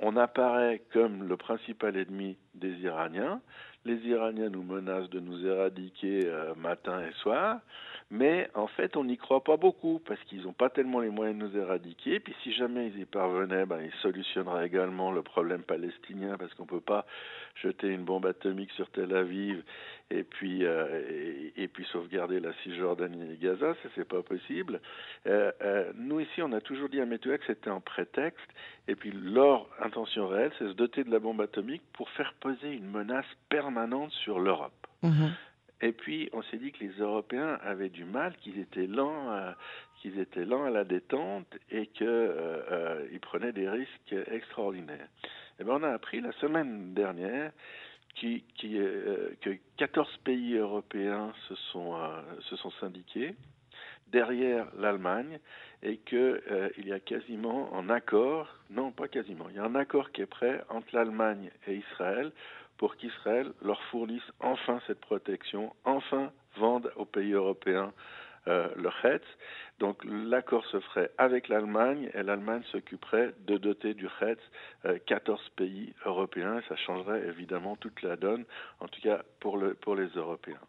on 0.00 0.16
apparaît 0.16 0.82
comme 0.92 1.28
le 1.28 1.36
principal 1.36 1.96
ennemi 1.96 2.38
des 2.54 2.72
Iraniens. 2.80 3.40
Les 3.84 3.96
Iraniens 4.06 4.48
nous 4.48 4.62
menacent 4.62 5.10
de 5.10 5.20
nous 5.20 5.46
éradiquer 5.46 6.26
euh, 6.26 6.54
matin 6.54 7.00
et 7.02 7.12
soir. 7.22 7.60
Mais 8.12 8.50
en 8.54 8.66
fait, 8.66 8.96
on 8.96 9.04
n'y 9.04 9.16
croit 9.16 9.44
pas 9.44 9.56
beaucoup 9.56 10.00
parce 10.04 10.20
qu'ils 10.24 10.42
n'ont 10.42 10.52
pas 10.52 10.68
tellement 10.68 10.98
les 10.98 11.10
moyens 11.10 11.38
de 11.38 11.46
nous 11.46 11.56
éradiquer. 11.56 12.18
Puis 12.18 12.34
si 12.42 12.52
jamais 12.52 12.88
ils 12.88 13.02
y 13.02 13.04
parvenaient, 13.04 13.66
ben, 13.66 13.80
ils 13.80 13.92
solutionneraient 14.02 14.66
également 14.66 15.12
le 15.12 15.22
problème 15.22 15.62
palestinien 15.62 16.36
parce 16.36 16.52
qu'on 16.54 16.64
ne 16.64 16.68
peut 16.68 16.80
pas 16.80 17.06
jeter 17.54 17.86
une 17.86 18.04
bombe 18.04 18.26
atomique 18.26 18.72
sur 18.72 18.90
Tel 18.90 19.14
Aviv 19.14 19.62
et 20.10 20.24
puis, 20.24 20.64
euh, 20.64 21.50
et, 21.56 21.68
puis 21.68 21.84
sauvegarder 21.92 22.40
la 22.40 22.52
Cisjordanie 22.64 23.32
et 23.32 23.36
Gaza. 23.36 23.74
Ça, 23.74 23.88
c'est 23.94 24.08
pas 24.08 24.22
possible. 24.22 24.80
Euh, 25.28 25.52
euh, 25.62 25.92
nous, 25.94 26.18
ici, 26.18 26.42
on 26.42 26.52
a 26.52 26.60
toujours 26.60 26.88
dit 26.88 27.00
à 27.00 27.06
Météo 27.06 27.38
que 27.38 27.46
c'était 27.46 27.70
un 27.70 27.80
prétexte. 27.80 28.50
Et 28.88 28.96
puis 28.96 29.12
leur 29.12 29.68
intention 29.80 30.26
réelle, 30.26 30.50
c'est 30.58 30.66
se 30.66 30.72
doter 30.72 31.04
de 31.04 31.12
la 31.12 31.20
bombe 31.20 31.40
atomique 31.40 31.82
pour 31.92 32.10
faire 32.10 32.34
peser 32.40 32.72
une 32.72 32.90
menace 32.90 33.26
permanente 33.48 34.10
sur 34.10 34.40
l'Europe. 34.40 34.72
Mm-hmm. 35.04 35.30
Et 35.82 35.92
puis, 35.92 36.28
on 36.32 36.42
s'est 36.42 36.58
dit 36.58 36.72
que 36.72 36.84
les 36.84 36.92
Européens 36.98 37.58
avaient 37.62 37.88
du 37.88 38.04
mal, 38.04 38.36
qu'ils 38.36 38.58
étaient 38.58 38.86
lents, 38.86 39.30
à, 39.30 39.56
qu'ils 40.00 40.18
étaient 40.18 40.44
lents 40.44 40.64
à 40.64 40.70
la 40.70 40.84
détente 40.84 41.56
et 41.70 41.86
qu'ils 41.88 42.06
euh, 42.06 42.62
euh, 42.70 43.18
prenaient 43.22 43.52
des 43.52 43.68
risques 43.68 44.14
extraordinaires. 44.30 45.08
Et 45.24 45.62
eh 45.62 45.64
bien, 45.64 45.74
on 45.74 45.82
a 45.82 45.90
appris 45.90 46.20
la 46.20 46.32
semaine 46.32 46.92
dernière 46.94 47.52
euh, 48.24 49.30
que 49.40 49.50
14 49.78 50.18
pays 50.24 50.56
européens 50.56 51.32
se 51.48 51.54
sont, 51.54 51.96
se 52.40 52.56
sont 52.56 52.70
syndiqués 52.72 53.34
derrière 54.08 54.66
l'Allemagne 54.76 55.38
et 55.82 55.98
qu'il 55.98 56.40
y 56.84 56.92
a 56.92 57.00
quasiment 57.00 57.74
un 57.74 57.88
accord, 57.88 58.48
non 58.70 58.90
pas 58.90 59.08
quasiment, 59.08 59.48
il 59.48 59.56
y 59.56 59.58
a 59.58 59.64
un 59.64 59.76
accord 59.76 60.10
qui 60.12 60.22
est 60.22 60.26
prêt 60.26 60.62
entre 60.68 60.94
l'Allemagne 60.94 61.50
et 61.66 61.76
Israël 61.76 62.32
pour 62.80 62.96
qu'Israël 62.96 63.52
leur 63.60 63.82
fournisse 63.90 64.22
enfin 64.40 64.80
cette 64.86 65.00
protection, 65.00 65.70
enfin 65.84 66.32
vende 66.56 66.90
aux 66.96 67.04
pays 67.04 67.34
européens 67.34 67.92
euh, 68.48 68.68
le 68.74 68.88
HETZ. 69.04 69.22
Donc 69.80 70.02
l'accord 70.02 70.64
se 70.64 70.80
ferait 70.80 71.10
avec 71.18 71.48
l'Allemagne 71.48 72.08
et 72.14 72.22
l'Allemagne 72.22 72.62
s'occuperait 72.72 73.34
de 73.40 73.58
doter 73.58 73.92
du 73.92 74.06
HETZ 74.06 74.40
euh, 74.86 74.98
14 75.04 75.46
pays 75.56 75.92
européens. 76.06 76.62
Ça 76.70 76.76
changerait 76.76 77.22
évidemment 77.28 77.76
toute 77.76 78.00
la 78.00 78.16
donne, 78.16 78.46
en 78.80 78.88
tout 78.88 79.02
cas 79.02 79.20
pour 79.40 79.58
les 79.58 80.08
Européens. 80.16 80.64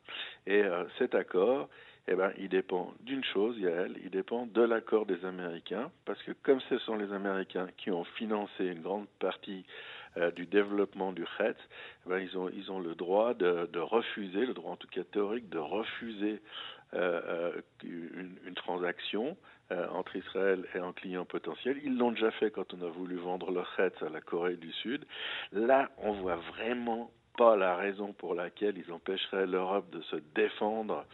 Et 0.47 0.63
euh, 0.63 0.84
cet 0.97 1.15
accord, 1.15 1.69
eh 2.08 2.16
ben, 2.16 2.32
il 2.38 2.50
dépend 2.50 2.94
d'une 3.02 3.24
chose, 3.24 3.58
Yael, 3.60 3.96
il 4.04 4.10
dépend 4.10 4.46
de 4.48 4.62
l'accord 4.62 5.06
des 5.06 5.24
Américains, 5.24 5.92
parce 6.06 6.22
que 6.24 6.32
comme 6.44 6.60
ce 6.62 6.78
sont 6.80 6.96
les 6.96 7.12
Américains 7.14 7.68
qui 7.78 7.92
ont 7.92 8.04
financé 8.04 8.66
une 8.66 8.82
grande 8.82 9.08
partie 9.20 9.66
euh, 10.18 10.32
du 10.32 10.46
développement 10.46 11.14
du 11.14 11.24
HET, 11.40 11.56
eh 12.06 12.10
ben, 12.10 12.20
ils, 12.20 12.72
ont, 12.72 12.80
le 12.80 12.96
droit 12.96 13.34
de, 13.34 13.80
refuser, 13.80 14.46
le 14.46 14.54
droit 14.54 14.72
en 14.72 14.78
tout 14.78 14.88
cas 14.88 15.04
théorique, 15.04 15.50
de 15.50 15.60
refuser 15.60 16.42
euh, 16.94 17.22
euh 17.26 17.62
une, 17.84 18.56
transaction 18.56 19.38
entre 19.94 20.18
Israël 20.18 20.66
et 20.76 20.80
un 20.80 20.92
client 20.92 21.24
potentiel. 21.24 21.80
Ils 21.86 21.98
l'ont 21.98 22.12
déjà 22.12 22.30
fait 22.32 22.52
quand 22.52 22.74
on 22.74 22.82
a 22.86 22.90
voulu 22.90 23.16
vendre 23.16 23.52
le 23.52 23.62
HET 23.78 23.94
à 24.02 24.10
la 24.10 24.20
Corée 24.20 24.58
du 24.58 24.72
Sud. 24.74 25.06
Là, 25.54 25.90
on 25.98 26.12
voit 26.12 26.36
vraiment 26.36 27.10
pas 27.38 27.56
la 27.56 27.76
raison 27.76 28.14
pour 28.14 28.36
laquelle 28.36 28.78
ils 28.78 28.92
empêcheraient 28.92 29.48
l'Europe 29.48 29.90
de 29.92 30.02
se 30.02 30.18
défendre 30.36 31.06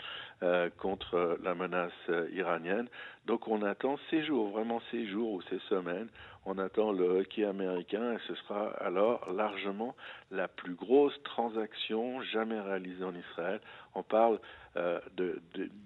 euh, 0.44 0.70
contre 0.78 1.38
la 1.44 1.56
menace 1.56 1.92
euh, 2.10 2.30
iranienne. 2.32 2.88
Donc 3.26 3.48
on 3.48 3.62
attend 3.62 3.98
ces 4.10 4.24
jours, 4.24 4.50
vraiment 4.50 4.82
ces 4.92 5.08
jours 5.08 5.34
ou 5.34 5.42
ces 5.44 5.60
semaines, 5.68 6.08
on 6.46 6.58
attend 6.60 6.94
le 6.94 7.20
hockey 7.20 7.44
américain 7.44 8.14
et 8.14 8.20
ce 8.26 8.36
sera 8.36 8.70
alors 8.80 9.34
largement 9.34 9.96
la 10.32 10.48
plus 10.48 10.76
grosse 10.76 11.22
transaction 11.24 12.22
jamais 12.22 12.60
réalisée 12.60 13.04
en 13.04 13.14
Israël. 13.14 13.60
On 13.96 14.04
parle 14.04 14.40
euh, 14.78 15.00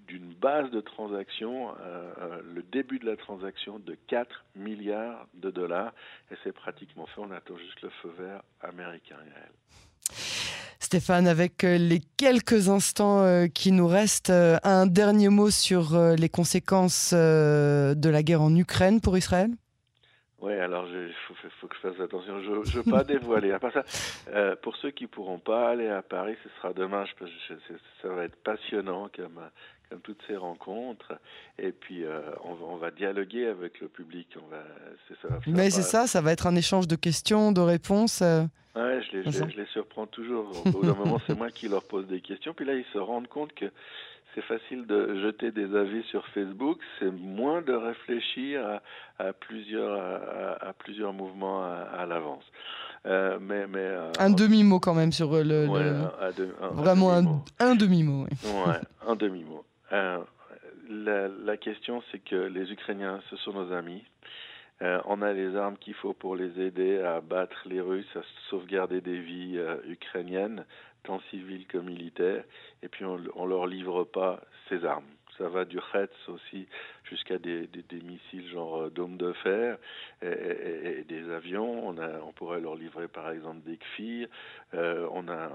d'une 0.07 0.33
base 0.33 0.69
de 0.69 0.81
transaction, 0.81 1.69
euh, 1.79 2.13
euh, 2.19 2.41
le 2.53 2.61
début 2.61 2.99
de 2.99 3.05
la 3.05 3.15
transaction 3.15 3.79
de 3.79 3.95
4 4.07 4.45
milliards 4.55 5.25
de 5.33 5.49
dollars 5.49 5.93
et 6.29 6.35
c'est 6.43 6.51
pratiquement 6.51 7.07
fait. 7.07 7.21
On 7.21 7.31
attend 7.31 7.57
juste 7.57 7.81
le 7.81 7.89
feu 8.01 8.13
vert 8.19 8.43
américain. 8.61 9.15
Stéphane, 10.91 11.25
avec 11.25 11.63
euh, 11.63 11.77
les 11.77 12.01
quelques 12.17 12.67
instants 12.67 13.23
euh, 13.23 13.47
qui 13.47 13.71
nous 13.71 13.87
restent, 13.87 14.29
euh, 14.29 14.57
un 14.65 14.85
dernier 14.85 15.29
mot 15.29 15.49
sur 15.49 15.97
les 15.97 16.27
conséquences 16.27 17.13
de 17.13 18.09
la 18.09 18.23
guerre 18.23 18.41
en 18.41 18.53
Ukraine 18.53 18.99
pour 18.99 19.17
Israël? 19.17 19.51
Oui, 20.41 20.51
alors 20.51 20.85
il 20.89 21.13
faut, 21.61 21.67
que 21.67 21.75
je 21.75 21.87
fasse 21.87 21.99
attention. 22.01 22.41
Je 22.41 22.49
ne 22.49 22.83
veux 22.83 22.91
pas 22.91 23.03
dévoiler. 23.05 23.53
À 23.53 23.59
part 23.59 23.71
ça, 23.71 23.85
pour 24.63 24.75
ceux 24.75 24.91
qui 24.91 25.05
ne 25.05 25.07
pourront 25.07 25.39
pas 25.39 25.69
aller 25.69 25.87
à 25.87 26.01
Paris, 26.01 26.35
ce 26.43 26.49
sera 26.57 26.73
dommage 26.73 27.15
parce 27.17 27.31
que 27.31 27.53
ça 28.01 28.09
va 28.09 28.25
être 28.25 28.35
passionnant 28.43 29.09
comme, 29.15 29.39
comme 29.91 30.01
toutes 30.01 30.21
ces 30.25 30.37
rencontres. 30.37 31.13
Et 31.59 31.71
puis, 31.71 32.03
on, 32.43 32.53
va, 32.53 32.65
on, 32.65 32.77
va, 32.77 32.89
dialoguer 32.89 33.47
avec 33.47 33.81
le 33.81 33.89
public. 33.89 34.27
On 34.37 34.47
va, 34.47 34.63
ça, 35.21 35.27
Mais 35.47 35.69
c'est 35.69 35.83
ça, 35.83 36.07
ça 36.07 36.21
va 36.21 36.31
être 36.31 36.47
un 36.47 36.55
échange 36.55 36.87
de 36.87 36.95
questions, 36.95 37.51
de 37.51 37.61
réponses. 37.61 38.21
Ouais, 38.21 39.01
je 39.03 39.17
les, 39.17 39.31
je, 39.31 39.57
les, 39.57 39.65
surprends 39.67 40.07
toujours. 40.07 40.49
Au 40.65 40.69
bout 40.69 40.85
d'un 40.85 40.95
moment, 40.95 41.19
c'est 41.27 41.37
moi 41.37 41.49
qui 41.49 41.67
leur 41.67 41.83
pose 41.83 42.07
des 42.07 42.21
questions. 42.21 42.53
Puis 42.53 42.65
là, 42.65 42.73
ils 42.73 42.85
se 42.93 42.97
rendent 42.97 43.27
compte 43.27 43.53
que 43.53 43.69
c'est 44.33 44.43
facile 44.43 44.85
de 44.85 45.21
jeter 45.21 45.51
des 45.51 45.75
avis 45.75 46.03
sur 46.03 46.25
Facebook, 46.27 46.79
c'est 46.99 47.11
moins 47.11 47.61
de 47.61 47.73
réfléchir 47.73 48.79
à, 49.19 49.33
plusieurs, 49.33 49.99
à, 50.61 50.73
plusieurs 50.73 51.13
mouvements 51.13 51.63
à, 51.63 52.05
l'avance. 52.05 52.45
Euh, 53.07 53.39
mais, 53.41 53.65
mais 53.67 53.79
euh, 53.79 54.11
un 54.19 54.29
demi-mot 54.29 54.79
quand 54.79 54.93
même 54.93 55.11
sur 55.11 55.31
le. 55.31 55.65
vraiment 56.73 57.11
un, 57.59 57.75
demi-mot. 57.75 58.25
Ouais, 58.43 58.79
un 59.07 59.15
demi-mot. 59.15 59.65
Euh, 59.91 60.19
la, 60.87 61.27
la, 61.27 61.57
question, 61.57 62.03
c'est 62.11 62.19
que 62.19 62.35
les 62.35 62.71
Ukrainiens, 62.71 63.19
ce 63.29 63.37
sont 63.37 63.53
nos 63.53 63.73
amis. 63.73 64.03
on 64.81 65.21
a 65.21 65.33
les 65.33 65.55
armes 65.55 65.77
qu'il 65.77 65.95
faut 65.95 66.13
pour 66.13 66.35
les 66.35 66.59
aider 66.61 66.99
à 66.99 67.21
battre 67.21 67.55
les 67.65 67.81
Russes, 67.81 68.15
à 68.15 68.21
sauvegarder 68.49 69.01
des 69.01 69.19
vies 69.19 69.59
ukrainiennes 69.87 70.65
tant 71.03 71.19
civils 71.31 71.65
que 71.65 71.79
militaires, 71.79 72.43
et 72.83 72.87
puis 72.87 73.05
on 73.05 73.17
ne 73.17 73.49
leur 73.49 73.65
livre 73.65 74.03
pas 74.03 74.41
ces 74.69 74.85
armes. 74.85 75.05
Ça 75.39 75.49
va 75.49 75.65
du 75.65 75.79
Hetz 75.93 76.11
aussi 76.27 76.67
jusqu'à 77.11 77.37
des, 77.37 77.67
missiles 77.91 78.49
genre 78.49 78.83
euh, 78.83 78.89
dôme 78.89 79.17
de 79.17 79.33
fer 79.33 79.77
et, 80.21 81.03
des 81.07 81.29
avions. 81.31 81.89
On, 81.89 82.31
pourrait 82.31 82.61
leur 82.61 82.75
livrer 82.75 83.07
par 83.07 83.29
exemple 83.29 83.61
des 83.65 83.77
Kfir. 83.77 84.27
Euh, 84.73 85.07
on 85.11 85.27
a 85.27 85.51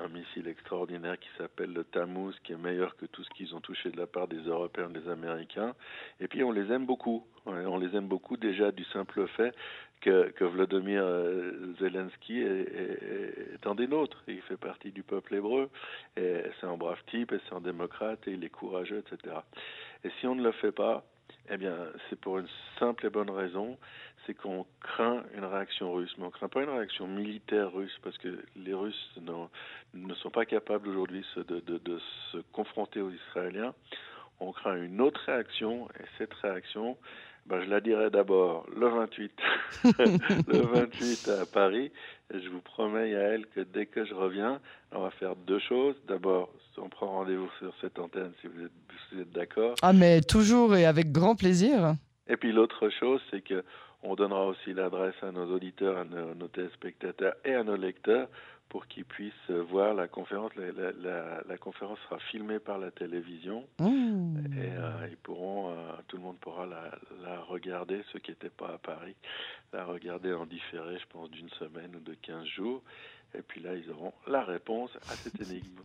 un, 0.00 0.08
missile 0.08 0.46
extraordinaire 0.46 1.18
qui 1.18 1.28
s'appelle 1.36 1.72
le 1.72 1.84
Tammuz, 1.84 2.34
qui 2.44 2.52
est 2.52 2.56
meilleur 2.56 2.96
que 2.96 3.06
tout 3.06 3.24
ce 3.24 3.30
qu'ils 3.30 3.54
ont 3.54 3.60
touché 3.60 3.90
de 3.90 3.96
la 3.96 4.06
part 4.06 4.28
des 4.28 4.40
Européens 4.40 4.90
et 4.90 5.00
des 5.00 5.08
Américains. 5.08 5.74
Et 6.20 6.28
puis 6.28 6.44
on 6.44 6.52
les 6.52 6.70
aime 6.72 6.86
beaucoup. 6.86 7.26
On 7.44 7.78
les 7.78 7.96
aime 7.96 8.06
beaucoup 8.06 8.36
déjà 8.36 8.70
du 8.70 8.84
simple 8.84 9.26
fait 9.26 9.52
que, 10.00 10.30
que 10.30 10.44
Vladimir 10.44 11.02
euh, 11.04 11.74
Zelensky 11.80 12.40
est, 12.40 13.66
un 13.66 13.74
des 13.74 13.88
nôtres. 13.88 14.22
Il 14.28 14.42
fait 14.42 14.56
partie 14.56 14.92
du 14.92 15.02
peuple 15.02 15.34
hébreu. 15.34 15.68
C'est 16.16 16.64
un 16.64 16.76
brave 16.76 17.02
type 17.10 17.32
c'est 17.48 17.54
un 17.54 17.60
démocrate 17.60 18.28
et 18.28 18.32
il 18.32 18.44
est 18.44 18.50
courageux, 18.50 19.02
etc. 19.06 19.36
Et 20.04 20.10
si 20.20 20.26
on 20.26 20.34
ne 20.34 20.42
le 20.42 20.52
fait 20.52 20.72
pas, 20.72 21.04
eh 21.50 21.56
bien, 21.56 21.76
c'est 22.08 22.20
pour 22.20 22.38
une 22.38 22.48
simple 22.78 23.06
et 23.06 23.10
bonne 23.10 23.30
raison, 23.30 23.78
c'est 24.26 24.34
qu'on 24.34 24.66
craint 24.80 25.24
une 25.34 25.44
réaction 25.44 25.92
russe. 25.92 26.12
Mais 26.18 26.24
on 26.24 26.28
ne 26.28 26.32
craint 26.32 26.48
pas 26.48 26.62
une 26.62 26.70
réaction 26.70 27.06
militaire 27.06 27.72
russe, 27.72 27.96
parce 28.02 28.16
que 28.18 28.44
les 28.56 28.74
Russes 28.74 29.18
ne 29.94 30.14
sont 30.14 30.30
pas 30.30 30.44
capables 30.44 30.88
aujourd'hui 30.88 31.24
de, 31.36 31.98
se 32.30 32.38
confronter 32.52 33.00
aux 33.00 33.10
Israéliens. 33.10 33.74
On 34.40 34.52
craint 34.52 34.76
une 34.76 35.00
autre 35.00 35.20
réaction, 35.26 35.88
et 36.00 36.04
cette 36.18 36.34
réaction, 36.34 36.96
ben, 37.46 37.62
je 37.62 37.68
la 37.68 37.80
dirai 37.80 38.10
d'abord 38.10 38.66
le 38.76 38.88
28, 38.88 39.32
le 40.48 40.58
28 40.58 41.28
à 41.28 41.46
Paris. 41.46 41.90
Et 42.32 42.40
je 42.40 42.48
vous 42.48 42.60
promets, 42.60 43.10
Yael, 43.10 43.46
que 43.54 43.60
dès 43.60 43.86
que 43.86 44.04
je 44.04 44.14
reviens, 44.14 44.60
on 44.92 45.02
va 45.02 45.10
faire 45.10 45.36
deux 45.36 45.58
choses. 45.58 45.96
D'abord, 46.08 46.50
on 46.78 46.88
prend 46.88 47.08
rendez-vous 47.08 47.50
sur 47.58 47.72
cette 47.80 47.98
antenne 47.98 48.32
si 48.40 48.46
vous 48.46 48.64
êtes, 48.64 48.72
vous 49.12 49.20
êtes 49.20 49.32
d'accord. 49.32 49.74
Ah, 49.82 49.92
mais 49.92 50.20
toujours 50.20 50.74
et 50.76 50.86
avec 50.86 51.12
grand 51.12 51.34
plaisir. 51.34 51.94
Et 52.28 52.36
puis 52.36 52.52
l'autre 52.52 52.88
chose, 52.90 53.20
c'est 53.30 53.42
que 53.42 53.64
on 54.02 54.14
donnera 54.14 54.46
aussi 54.46 54.72
l'adresse 54.72 55.14
à 55.22 55.30
nos 55.30 55.46
auditeurs, 55.54 55.96
à 55.98 56.04
nos, 56.04 56.48
téléspectateurs 56.48 57.34
et 57.44 57.54
à 57.54 57.62
nos 57.62 57.76
lecteurs 57.76 58.28
pour 58.72 58.86
qu'ils 58.86 59.04
puissent 59.04 59.50
voir 59.50 59.92
la 59.92 60.08
conférence. 60.08 60.50
La, 60.56 61.58
conférence 61.58 61.98
sera 62.08 62.18
filmée 62.30 62.58
par 62.58 62.78
la 62.78 62.90
télévision 62.90 63.66
mmh. 63.78 64.36
et 64.56 64.72
euh, 64.72 65.08
ils 65.10 65.18
pourront, 65.18 65.68
euh, 65.68 65.74
tout 66.08 66.16
le 66.16 66.22
monde 66.22 66.38
pourra 66.38 66.64
la, 66.64 66.90
la 67.22 67.38
regarder, 67.40 68.02
ceux 68.10 68.18
qui 68.18 68.30
n'étaient 68.30 68.48
pas 68.48 68.68
à 68.68 68.78
Paris, 68.78 69.14
la 69.74 69.84
regarder 69.84 70.32
en 70.32 70.46
différé, 70.46 70.98
je 70.98 71.06
pense, 71.06 71.30
d'une 71.30 71.50
semaine 71.50 71.94
ou 71.96 72.00
de 72.00 72.14
15 72.14 72.46
jours. 72.46 72.82
Et 73.34 73.40
puis 73.40 73.62
là, 73.62 73.70
ils 73.74 73.90
auront 73.90 74.12
la 74.26 74.44
réponse 74.44 74.90
à 75.10 75.14
cette 75.16 75.40
énigme. 75.40 75.80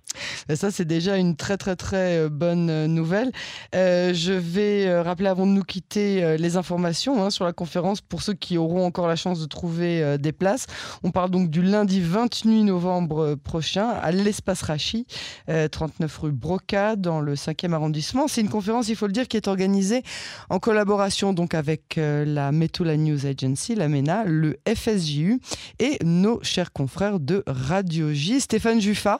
Ça, 0.56 0.70
c'est 0.70 0.86
déjà 0.86 1.18
une 1.18 1.36
très 1.36 1.56
très 1.58 1.76
très 1.76 2.18
euh, 2.20 2.30
bonne 2.30 2.70
euh, 2.70 2.88
nouvelle. 2.88 3.32
Euh, 3.74 4.14
je 4.14 4.34
vais 4.34 5.00
rappeler 5.02 5.30
avant 5.30 5.46
de 5.46 5.52
nous 5.52 5.64
quitter 5.64 6.38
les 6.38 6.58
informations 6.58 7.24
hein, 7.24 7.30
sur 7.30 7.46
la 7.46 7.54
conférence 7.54 8.02
pour 8.02 8.22
ceux 8.22 8.34
qui 8.34 8.58
auront 8.58 8.86
encore 8.86 9.08
la 9.08 9.16
chance 9.16 9.40
de 9.40 9.46
trouver 9.46 10.18
des 10.18 10.32
places. 10.32 10.68
On 11.04 11.12
parle 11.12 11.30
donc 11.32 11.50
du 11.50 11.62
lundi 11.62 12.02
28 12.02 12.64
novembre 12.64 13.36
prochain 13.36 13.90
à 13.90 14.12
l'espace 14.12 14.62
Rachi, 14.62 15.06
39 15.48 16.18
rue 16.18 16.32
Broca, 16.32 16.96
dans 16.96 17.20
le 17.20 17.36
5e 17.36 17.74
arrondissement. 17.74 18.28
C'est 18.28 18.42
une 18.42 18.50
conférence, 18.50 18.90
il 18.90 18.96
faut 18.96 19.08
le 19.08 19.14
dire, 19.14 19.28
qui 19.28 19.38
est 19.38 19.48
organisée 19.48 20.04
en 20.50 20.60
collaboration 20.60 21.34
donc 21.34 21.54
avec 21.54 21.96
la 21.98 22.52
Metula 22.52 22.98
News 22.98 23.26
Agency, 23.26 23.76
la 23.76 23.88
MENA, 23.88 24.24
le 24.26 24.58
FSJU 24.68 25.40
et 25.80 25.98
nos 26.04 26.42
chers 26.44 26.72
confrères 26.72 27.20
de 27.20 27.37
Radio 27.46 28.12
J. 28.12 28.40
Stéphane 28.40 28.82
Juffa, 28.82 29.20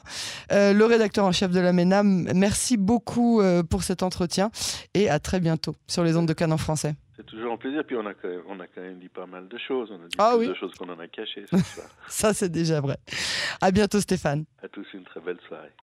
le 0.50 0.84
rédacteur 0.84 1.24
en 1.24 1.32
chef 1.32 1.50
de 1.50 1.60
la 1.60 1.72
MENA. 1.72 2.02
Merci 2.02 2.76
beaucoup 2.76 3.40
euh, 3.40 3.62
pour 3.62 3.82
cet 3.82 4.02
entretien 4.02 4.50
et 4.94 5.08
à 5.08 5.18
très 5.18 5.40
bientôt 5.40 5.74
sur 5.86 6.04
les 6.04 6.16
ondes 6.16 6.26
de 6.26 6.32
Cannes 6.32 6.52
en 6.52 6.58
français. 6.58 6.94
C'est 7.16 7.26
toujours 7.26 7.52
un 7.52 7.56
plaisir. 7.56 7.82
Puis 7.86 7.96
on 7.96 8.06
a, 8.06 8.14
quand 8.14 8.28
même, 8.28 8.42
on 8.48 8.60
a 8.60 8.66
quand 8.66 8.80
même 8.80 8.98
dit 8.98 9.08
pas 9.08 9.26
mal 9.26 9.48
de 9.48 9.58
choses. 9.58 9.90
On 9.90 9.96
a 9.96 10.08
dit 10.08 10.16
ah, 10.18 10.36
oui. 10.38 10.48
de 10.48 10.54
choses 10.54 10.72
qu'on 10.74 10.88
en 10.88 10.98
a 10.98 11.08
cachées 11.08 11.44
ce 11.50 11.56
soir. 11.74 11.86
Ça, 12.08 12.32
c'est 12.32 12.48
déjà 12.48 12.80
vrai. 12.80 12.96
À 13.60 13.70
bientôt, 13.70 14.00
Stéphane. 14.00 14.44
À 14.62 14.68
tous, 14.68 14.86
une 14.94 15.04
très 15.04 15.20
belle 15.20 15.38
soirée. 15.48 15.72